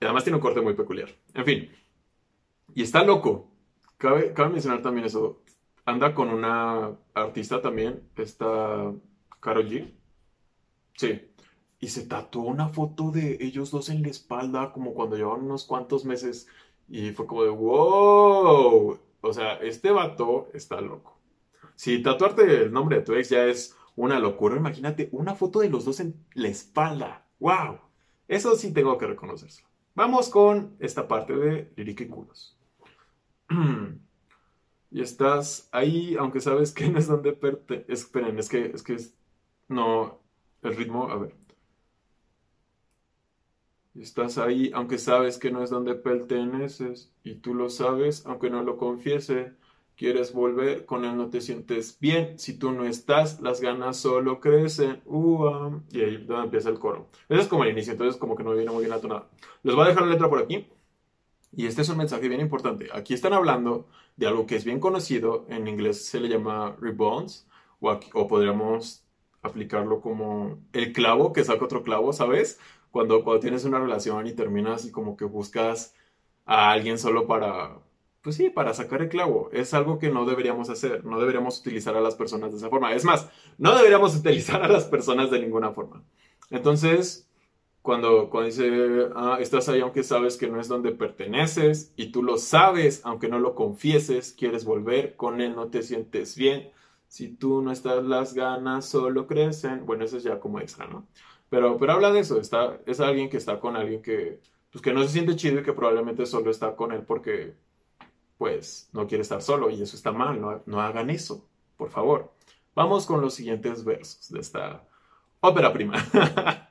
Y 0.00 0.04
además 0.04 0.24
tiene 0.24 0.36
un 0.36 0.42
corte 0.42 0.60
muy 0.60 0.74
peculiar. 0.74 1.08
En 1.34 1.44
fin. 1.44 1.70
Y 2.74 2.82
está 2.82 3.02
loco. 3.02 3.50
Cabe, 3.96 4.32
cabe 4.32 4.50
mencionar 4.50 4.82
también 4.82 5.06
eso. 5.06 5.42
Anda 5.84 6.14
con 6.14 6.28
una 6.30 6.96
artista 7.14 7.60
también. 7.60 8.08
Esta 8.16 8.92
Karol 9.40 9.68
G. 9.68 9.92
Sí. 10.96 11.32
Y 11.80 11.88
se 11.88 12.06
tatuó 12.06 12.42
una 12.42 12.68
foto 12.68 13.10
de 13.10 13.38
ellos 13.40 13.70
dos 13.70 13.88
en 13.88 14.02
la 14.02 14.08
espalda, 14.08 14.72
como 14.72 14.94
cuando 14.94 15.16
llevaban 15.16 15.44
unos 15.44 15.64
cuantos 15.64 16.04
meses. 16.04 16.48
Y 16.88 17.12
fue 17.12 17.26
como 17.26 17.44
de, 17.44 17.50
wow. 17.50 18.98
O 19.20 19.32
sea, 19.32 19.54
este 19.54 19.90
vato 19.90 20.48
está 20.54 20.80
loco. 20.80 21.18
Si 21.74 22.02
tatuarte 22.02 22.62
el 22.62 22.72
nombre 22.72 22.98
de 22.98 23.02
tu 23.02 23.14
ex 23.14 23.28
ya 23.30 23.44
es 23.46 23.76
una 23.94 24.18
locura, 24.18 24.56
imagínate 24.56 25.08
una 25.12 25.34
foto 25.34 25.60
de 25.60 25.70
los 25.70 25.84
dos 25.84 26.00
en 26.00 26.24
la 26.34 26.48
espalda. 26.48 27.26
¡Wow! 27.40 27.78
Eso 28.26 28.56
sí 28.56 28.72
tengo 28.72 28.96
que 28.98 29.06
reconocerlo. 29.06 29.68
Vamos 29.94 30.28
con 30.28 30.76
esta 30.78 31.08
parte 31.08 31.36
de 31.36 31.72
lírica 31.76 32.04
y 32.04 32.08
culos. 32.08 32.58
y 34.90 35.02
estás 35.02 35.68
ahí, 35.72 36.16
aunque 36.18 36.40
sabes 36.40 36.72
que 36.72 36.88
no 36.88 36.98
es 36.98 37.08
donde 37.08 37.32
perte... 37.32 37.84
Esperen, 37.88 38.38
es 38.38 38.48
que 38.48 38.66
es 38.66 38.82
que 38.82 38.94
es... 38.94 39.14
no 39.68 40.20
el 40.62 40.76
ritmo, 40.76 41.10
a 41.10 41.16
ver. 41.16 41.34
Estás 44.00 44.38
ahí, 44.38 44.70
aunque 44.74 44.98
sabes 44.98 45.38
que 45.38 45.50
no 45.50 45.62
es 45.62 45.70
donde 45.70 45.94
perteneces, 45.94 47.12
y 47.24 47.36
tú 47.36 47.54
lo 47.54 47.68
sabes, 47.68 48.24
aunque 48.26 48.50
no 48.50 48.62
lo 48.62 48.76
confiese. 48.76 49.52
Quieres 49.96 50.32
volver, 50.32 50.86
con 50.86 51.04
él 51.04 51.16
no 51.16 51.28
te 51.28 51.40
sientes 51.40 51.98
bien. 51.98 52.38
Si 52.38 52.56
tú 52.56 52.70
no 52.70 52.84
estás, 52.84 53.40
las 53.40 53.60
ganas 53.60 53.96
solo 53.96 54.38
crecen. 54.40 55.02
y 55.90 56.00
ahí 56.00 56.26
empieza 56.28 56.68
el 56.70 56.78
coro. 56.78 57.08
Ese 57.28 57.42
es 57.42 57.48
como 57.48 57.64
el 57.64 57.70
inicio, 57.70 57.92
entonces 57.92 58.16
como 58.16 58.36
que 58.36 58.44
no 58.44 58.52
viene 58.54 58.70
muy 58.70 58.84
bien 58.84 58.92
atonado. 58.92 59.28
Les 59.64 59.74
voy 59.74 59.84
a 59.84 59.88
dejar 59.88 60.04
la 60.04 60.12
letra 60.12 60.28
por 60.28 60.38
aquí. 60.38 60.68
Y 61.52 61.66
este 61.66 61.82
es 61.82 61.88
un 61.88 61.98
mensaje 61.98 62.28
bien 62.28 62.40
importante. 62.40 62.88
Aquí 62.92 63.14
están 63.14 63.32
hablando 63.32 63.88
de 64.16 64.26
algo 64.28 64.46
que 64.46 64.54
es 64.56 64.64
bien 64.64 64.78
conocido. 64.80 65.46
En 65.48 65.66
inglés 65.66 66.04
se 66.06 66.20
le 66.20 66.28
llama 66.28 66.76
rebounds. 66.80 67.48
O, 67.80 67.90
o 67.90 68.28
podríamos 68.28 69.04
aplicarlo 69.42 70.00
como 70.00 70.58
el 70.72 70.92
clavo 70.92 71.32
que 71.32 71.44
saca 71.44 71.64
otro 71.64 71.82
clavo, 71.82 72.12
¿sabes? 72.12 72.60
Cuando, 72.90 73.24
cuando 73.24 73.40
tienes 73.40 73.64
una 73.64 73.78
relación 73.78 74.26
y 74.26 74.32
terminas 74.32 74.84
y 74.84 74.90
como 74.90 75.16
que 75.16 75.24
buscas 75.24 75.94
a 76.46 76.70
alguien 76.70 76.98
solo 76.98 77.26
para, 77.26 77.78
pues 78.22 78.36
sí, 78.36 78.50
para 78.50 78.74
sacar 78.74 79.02
el 79.02 79.08
clavo. 79.08 79.50
Es 79.52 79.74
algo 79.74 79.98
que 79.98 80.10
no 80.10 80.24
deberíamos 80.24 80.70
hacer. 80.70 81.04
No 81.04 81.18
deberíamos 81.20 81.60
utilizar 81.60 81.96
a 81.96 82.00
las 82.00 82.14
personas 82.14 82.50
de 82.50 82.58
esa 82.58 82.70
forma. 82.70 82.94
Es 82.94 83.04
más, 83.04 83.30
no 83.58 83.76
deberíamos 83.76 84.16
utilizar 84.20 84.62
a 84.62 84.68
las 84.68 84.84
personas 84.84 85.30
de 85.30 85.40
ninguna 85.40 85.72
forma. 85.72 86.02
Entonces, 86.50 87.28
cuando, 87.82 88.28
cuando 88.30 88.46
dice, 88.48 89.08
ah, 89.14 89.38
estás 89.40 89.68
ahí 89.68 89.80
aunque 89.80 90.02
sabes 90.02 90.36
que 90.36 90.48
no 90.48 90.60
es 90.60 90.68
donde 90.68 90.92
perteneces 90.92 91.92
y 91.96 92.12
tú 92.12 92.22
lo 92.22 92.38
sabes, 92.38 93.00
aunque 93.04 93.28
no 93.28 93.38
lo 93.38 93.54
confieses, 93.54 94.32
quieres 94.32 94.64
volver, 94.64 95.16
con 95.16 95.40
él 95.40 95.54
no 95.54 95.68
te 95.68 95.82
sientes 95.82 96.36
bien. 96.36 96.70
Si 97.08 97.28
tú 97.28 97.62
no 97.62 97.72
estás, 97.72 98.04
las 98.04 98.34
ganas 98.34 98.86
solo 98.86 99.26
crecen. 99.26 99.86
Bueno, 99.86 100.04
eso 100.04 100.18
es 100.18 100.22
ya 100.24 100.40
como 100.40 100.60
extra, 100.60 100.86
¿no? 100.86 101.06
Pero, 101.50 101.78
pero 101.78 101.92
habla 101.92 102.12
de 102.12 102.20
eso. 102.20 102.40
Está, 102.40 102.78
es 102.86 103.00
alguien 103.00 103.28
que 103.30 103.36
está 103.36 103.58
con 103.60 103.76
alguien 103.76 104.02
que, 104.02 104.40
pues, 104.70 104.82
que 104.82 104.92
no 104.92 105.02
se 105.02 105.08
siente 105.08 105.36
chido 105.36 105.60
y 105.60 105.62
que 105.62 105.72
probablemente 105.72 106.26
solo 106.26 106.50
está 106.50 106.76
con 106.76 106.92
él 106.92 107.02
porque, 107.02 107.54
pues, 108.36 108.88
no 108.92 109.06
quiere 109.06 109.22
estar 109.22 109.42
solo. 109.42 109.70
Y 109.70 109.82
eso 109.82 109.96
está 109.96 110.12
mal. 110.12 110.40
No, 110.40 110.62
no 110.66 110.80
hagan 110.80 111.10
eso, 111.10 111.44
por 111.76 111.90
favor. 111.90 112.32
Vamos 112.74 113.06
con 113.06 113.20
los 113.20 113.34
siguientes 113.34 113.84
versos 113.84 114.30
de 114.30 114.40
esta 114.40 114.84
ópera 115.40 115.72
prima. 115.72 115.94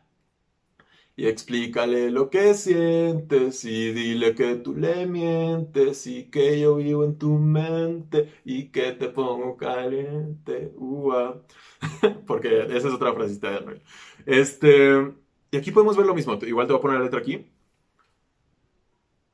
Y 1.18 1.28
explícale 1.28 2.12
lo 2.12 2.30
que 2.30 2.54
sientes 2.54 3.66
y 3.66 3.92
dile 3.92 4.36
que 4.36 4.56
tú 4.56 4.76
le 4.76 5.08
mientes 5.08 6.06
y 6.06 6.26
que 6.30 6.60
yo 6.60 6.76
vivo 6.76 7.04
en 7.06 7.18
tu 7.18 7.40
mente 7.40 8.32
y 8.46 8.70
que 8.70 8.92
te 8.92 9.10
pongo 9.10 9.58
caliente. 9.58 10.72
Porque 12.28 12.62
esa 12.66 12.88
es 12.88 12.94
otra 12.94 13.14
frasita 13.14 13.50
de 13.50 13.58
Anuel. 13.58 13.82
Este, 14.28 15.12
y 15.50 15.58
aquí 15.58 15.72
podemos 15.72 15.98
ver 15.98 16.06
lo 16.06 16.14
mismo. 16.14 16.36
Igual 16.36 16.68
te 16.68 16.74
voy 16.74 16.80
a 16.80 16.82
poner 16.84 16.98
la 17.00 17.06
letra 17.06 17.20
aquí. 17.20 17.48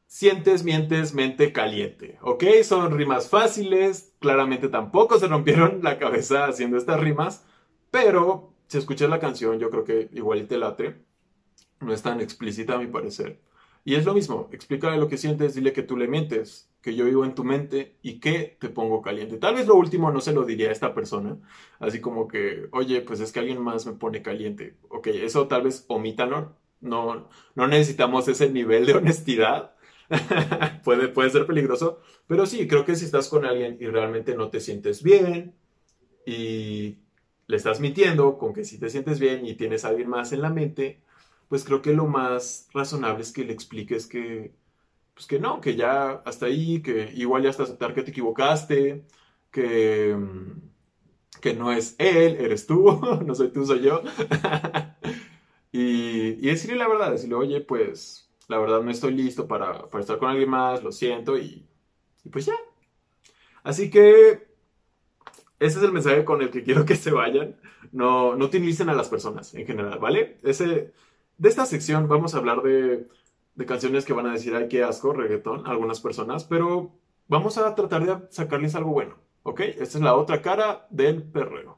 Sientes, 0.08 0.64
mientes, 0.64 1.14
mente 1.14 1.52
caliente. 1.52 2.18
¿Ok? 2.22 2.46
Son 2.64 2.96
rimas 2.98 3.30
fáciles. 3.30 4.14
Claramente 4.20 4.70
tampoco 4.70 5.20
se 5.20 5.28
rompieron 5.28 5.82
la 5.84 6.00
cabeza 6.00 6.46
haciendo 6.46 6.78
estas 6.78 7.02
rimas. 7.02 7.46
Pero 7.92 8.54
si 8.68 8.78
escuchas 8.78 9.10
la 9.10 9.20
canción, 9.20 9.60
yo 9.60 9.70
creo 9.70 9.84
que 9.84 10.10
igual 10.14 10.48
te 10.48 10.58
late 10.58 11.13
no 11.84 11.94
es 11.94 12.02
tan 12.02 12.22
explícita 12.22 12.76
a 12.76 12.80
mi 12.80 12.88
parecer. 12.88 13.40
Y 13.86 13.96
es 13.96 14.06
lo 14.06 14.14
mismo, 14.14 14.50
explícale 14.54 14.98
lo 14.98 15.10
que 15.10 15.18
sientes, 15.18 15.56
dile 15.56 15.74
que 15.74 15.84
tú 15.84 15.98
le 15.98 16.08
mientes, 16.08 16.70
que 16.82 16.96
yo 16.96 17.06
vivo 17.06 17.26
en 17.26 17.36
tu 17.36 17.44
mente 17.44 17.98
y 18.02 18.20
que 18.20 18.58
te 18.60 18.70
pongo 18.70 19.02
caliente. 19.02 19.38
Tal 19.38 19.56
vez 19.56 19.68
lo 19.68 19.76
último 19.76 20.12
no 20.12 20.22
se 20.22 20.34
lo 20.34 20.46
diría 20.46 20.70
a 20.70 20.72
esta 20.72 20.94
persona, 20.94 21.38
así 21.80 22.00
como 22.00 22.28
que, 22.28 22.68
oye, 22.72 23.02
pues 23.02 23.20
es 23.20 23.32
que 23.32 23.40
alguien 23.40 23.62
más 23.62 23.86
me 23.86 23.94
pone 23.94 24.22
caliente. 24.22 24.78
Ok, 24.90 25.08
eso 25.08 25.48
tal 25.48 25.64
vez 25.64 25.86
omítalo, 25.90 26.56
no, 26.80 27.28
no 27.56 27.68
necesitamos 27.68 28.28
ese 28.28 28.50
nivel 28.50 28.86
de 28.86 28.94
honestidad. 28.94 29.76
puede, 30.84 31.08
puede 31.10 31.30
ser 31.30 31.46
peligroso, 31.46 32.00
pero 32.28 32.46
sí, 32.46 32.68
creo 32.68 32.86
que 32.86 32.96
si 32.96 33.06
estás 33.06 33.30
con 33.30 33.46
alguien 33.46 33.78
y 33.80 33.88
realmente 33.88 34.36
no 34.36 34.50
te 34.50 34.60
sientes 34.60 35.02
bien 35.02 35.56
y 36.26 37.00
le 37.48 37.58
estás 37.58 37.80
mintiendo 37.80 38.38
con 38.38 38.54
que 38.54 38.64
si 38.64 38.80
te 38.80 38.90
sientes 38.90 39.20
bien 39.20 39.46
y 39.46 39.56
tienes 39.56 39.86
a 39.86 39.90
alguien 39.90 40.10
más 40.10 40.32
en 40.34 40.42
la 40.42 40.50
mente, 40.50 41.03
pues 41.54 41.66
creo 41.66 41.84
que 41.84 41.94
lo 41.94 42.08
más 42.08 42.68
razonable 42.74 43.22
es 43.22 43.32
que 43.32 43.44
le 43.46 43.54
expliques 43.54 44.08
que, 44.08 44.56
pues 45.14 45.28
que 45.28 45.40
no, 45.40 45.62
que 45.62 45.76
ya 45.76 46.14
hasta 46.26 46.48
ahí, 46.48 46.82
que 46.82 47.12
igual 47.14 47.44
ya 47.44 47.52
hasta 47.52 47.62
aceptar 47.62 47.94
que 47.94 48.02
te 48.02 48.10
equivocaste, 48.10 49.06
que, 49.52 50.18
que 51.42 51.54
no 51.54 51.72
es 51.72 51.94
él, 52.00 52.38
eres 52.40 52.66
tú, 52.66 53.00
no 53.24 53.36
soy 53.36 53.50
tú, 53.50 53.68
soy 53.68 53.82
yo. 53.82 54.02
y, 55.72 56.40
y, 56.40 56.48
decirle 56.48 56.78
la 56.78 56.88
verdad, 56.88 57.12
decirle, 57.12 57.36
oye, 57.36 57.62
pues 57.62 58.28
la 58.48 58.58
verdad 58.58 58.82
no 58.82 58.90
estoy 58.90 59.14
listo 59.14 59.48
para, 59.48 59.88
para 59.92 60.02
estar 60.02 60.18
con 60.18 60.30
alguien 60.32 60.50
más, 60.50 60.84
lo 60.84 60.92
siento, 60.92 61.38
y, 61.38 61.68
y 62.24 62.30
pues 62.30 62.48
ya. 62.48 62.56
Así 63.62 63.92
que 63.92 64.48
ese 65.60 65.78
es 65.78 65.84
el 65.84 65.92
mensaje 65.92 66.26
con 66.26 66.42
el 66.42 66.50
que 66.50 66.64
quiero 66.64 66.84
que 66.84 66.96
se 66.96 67.12
vayan. 67.12 67.58
No, 67.92 68.36
no 68.36 68.46
utilicen 68.46 68.90
a 68.90 68.96
las 68.96 69.10
personas 69.10 69.54
en 69.54 69.68
general, 69.68 70.00
¿vale? 70.00 70.40
Ese, 70.42 70.94
de 71.38 71.50
esta 71.50 71.66
sección 71.66 72.08
vamos 72.08 72.34
a 72.34 72.38
hablar 72.38 72.62
de, 72.62 73.08
canciones 73.66 74.06
que 74.06 74.14
van 74.14 74.28
a 74.28 74.34
decir, 74.34 74.56
ay, 74.56 74.68
qué 74.68 74.84
asco, 74.84 75.14
reggaetón, 75.14 75.68
algunas 75.68 76.00
personas, 76.00 76.44
pero 76.44 76.92
vamos 77.28 77.58
a 77.58 77.74
tratar 77.76 78.06
de 78.06 78.28
sacarles 78.30 78.76
algo 78.76 78.92
bueno, 78.92 79.18
¿ok? 79.44 79.62
Esta 79.62 79.98
es 79.98 80.02
la 80.02 80.16
otra 80.16 80.42
cara 80.42 80.88
del 80.90 81.24
perreo. 81.24 81.78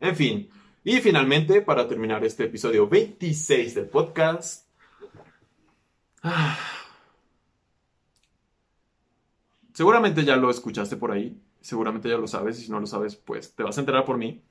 En 0.00 0.14
fin, 0.14 0.48
y 0.84 1.00
finalmente, 1.00 1.62
para 1.62 1.88
terminar 1.88 2.24
este 2.24 2.44
episodio 2.44 2.88
26 2.88 3.74
del 3.74 3.88
podcast, 3.88 4.68
seguramente 9.72 10.24
ya 10.24 10.36
lo 10.36 10.50
escuchaste 10.50 10.96
por 10.96 11.12
ahí, 11.12 11.40
seguramente 11.60 12.08
ya 12.08 12.18
lo 12.18 12.28
sabes, 12.28 12.60
y 12.60 12.64
si 12.64 12.70
no 12.70 12.80
lo 12.80 12.86
sabes, 12.86 13.16
pues 13.16 13.54
te 13.54 13.62
vas 13.62 13.76
a 13.76 13.80
enterar 13.80 14.04
por 14.04 14.16
mí, 14.16 14.42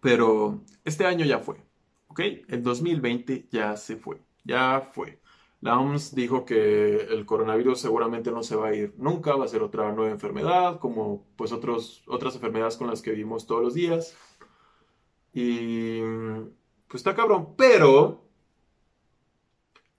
pero 0.00 0.60
este 0.84 1.06
año 1.06 1.24
ya 1.24 1.38
fue. 1.38 1.67
¿Ok? 2.18 2.24
El 2.48 2.64
2020 2.64 3.46
ya 3.52 3.76
se 3.76 3.96
fue, 3.96 4.20
ya 4.42 4.90
fue. 4.92 5.20
La 5.60 5.78
OMS 5.78 6.16
dijo 6.16 6.44
que 6.44 6.96
el 6.96 7.24
coronavirus 7.24 7.80
seguramente 7.80 8.32
no 8.32 8.42
se 8.42 8.56
va 8.56 8.68
a 8.68 8.74
ir 8.74 8.92
nunca, 8.96 9.36
va 9.36 9.44
a 9.44 9.48
ser 9.48 9.62
otra 9.62 9.92
nueva 9.92 10.10
enfermedad, 10.10 10.80
como 10.80 11.24
pues 11.36 11.52
otros, 11.52 12.02
otras 12.08 12.34
enfermedades 12.34 12.76
con 12.76 12.88
las 12.88 13.02
que 13.02 13.12
vivimos 13.12 13.46
todos 13.46 13.62
los 13.62 13.74
días. 13.74 14.16
Y 15.32 16.00
pues 16.88 16.96
está 17.00 17.14
cabrón, 17.14 17.54
pero 17.56 18.24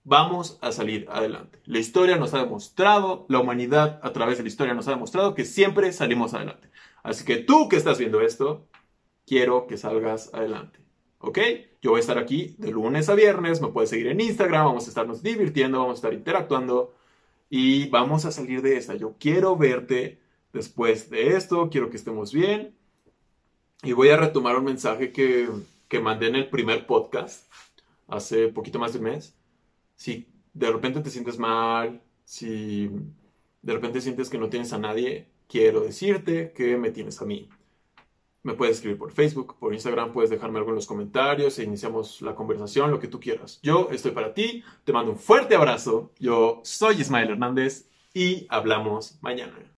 vamos 0.04 0.58
a 0.60 0.72
salir 0.72 1.06
adelante. 1.10 1.62
La 1.64 1.78
historia 1.78 2.16
nos 2.16 2.34
ha 2.34 2.40
demostrado, 2.40 3.24
la 3.30 3.38
humanidad 3.38 3.98
a 4.02 4.12
través 4.12 4.36
de 4.36 4.42
la 4.44 4.48
historia 4.50 4.74
nos 4.74 4.88
ha 4.88 4.92
demostrado 4.92 5.34
que 5.34 5.46
siempre 5.46 5.90
salimos 5.92 6.34
adelante. 6.34 6.70
Así 7.02 7.24
que 7.24 7.38
tú 7.38 7.70
que 7.70 7.76
estás 7.76 7.98
viendo 7.98 8.20
esto, 8.20 8.68
quiero 9.26 9.66
que 9.66 9.78
salgas 9.78 10.34
adelante. 10.34 10.80
¿Ok? 11.18 11.38
Yo 11.82 11.90
voy 11.90 11.98
a 11.98 12.00
estar 12.00 12.18
aquí 12.18 12.54
de 12.58 12.70
lunes 12.70 13.08
a 13.08 13.14
viernes, 13.14 13.62
me 13.62 13.68
puedes 13.68 13.88
seguir 13.88 14.08
en 14.08 14.20
Instagram, 14.20 14.66
vamos 14.66 14.86
a 14.86 14.88
estarnos 14.88 15.22
divirtiendo, 15.22 15.78
vamos 15.78 15.94
a 15.94 16.00
estar 16.00 16.12
interactuando 16.12 16.94
y 17.48 17.88
vamos 17.88 18.26
a 18.26 18.32
salir 18.32 18.60
de 18.60 18.76
esta. 18.76 18.94
Yo 18.96 19.16
quiero 19.18 19.56
verte 19.56 20.20
después 20.52 21.08
de 21.08 21.36
esto, 21.36 21.70
quiero 21.70 21.88
que 21.88 21.96
estemos 21.96 22.32
bien 22.32 22.74
y 23.82 23.92
voy 23.92 24.10
a 24.10 24.18
retomar 24.18 24.58
un 24.58 24.64
mensaje 24.64 25.10
que, 25.10 25.48
que 25.88 26.00
mandé 26.00 26.28
en 26.28 26.36
el 26.36 26.50
primer 26.50 26.86
podcast 26.86 27.50
hace 28.08 28.48
poquito 28.48 28.78
más 28.78 28.92
de 28.92 28.98
un 28.98 29.04
mes. 29.06 29.34
Si 29.96 30.28
de 30.52 30.70
repente 30.70 31.00
te 31.00 31.10
sientes 31.10 31.38
mal, 31.38 32.02
si 32.24 32.90
de 33.62 33.72
repente 33.72 34.02
sientes 34.02 34.28
que 34.28 34.38
no 34.38 34.50
tienes 34.50 34.74
a 34.74 34.78
nadie, 34.78 35.28
quiero 35.48 35.80
decirte 35.80 36.52
que 36.52 36.76
me 36.76 36.90
tienes 36.90 37.22
a 37.22 37.24
mí. 37.24 37.48
Me 38.42 38.54
puedes 38.54 38.76
escribir 38.76 38.98
por 38.98 39.12
Facebook, 39.12 39.56
por 39.58 39.74
Instagram, 39.74 40.12
puedes 40.12 40.30
dejarme 40.30 40.58
algo 40.58 40.70
en 40.70 40.76
los 40.76 40.86
comentarios 40.86 41.58
e 41.58 41.64
iniciamos 41.64 42.22
la 42.22 42.34
conversación, 42.34 42.90
lo 42.90 42.98
que 42.98 43.08
tú 43.08 43.20
quieras. 43.20 43.60
Yo 43.62 43.88
estoy 43.92 44.12
para 44.12 44.32
ti, 44.32 44.64
te 44.84 44.92
mando 44.92 45.12
un 45.12 45.18
fuerte 45.18 45.54
abrazo. 45.54 46.12
Yo 46.18 46.60
soy 46.64 47.00
Ismael 47.00 47.30
Hernández 47.30 47.90
y 48.14 48.46
hablamos 48.48 49.18
mañana. 49.20 49.69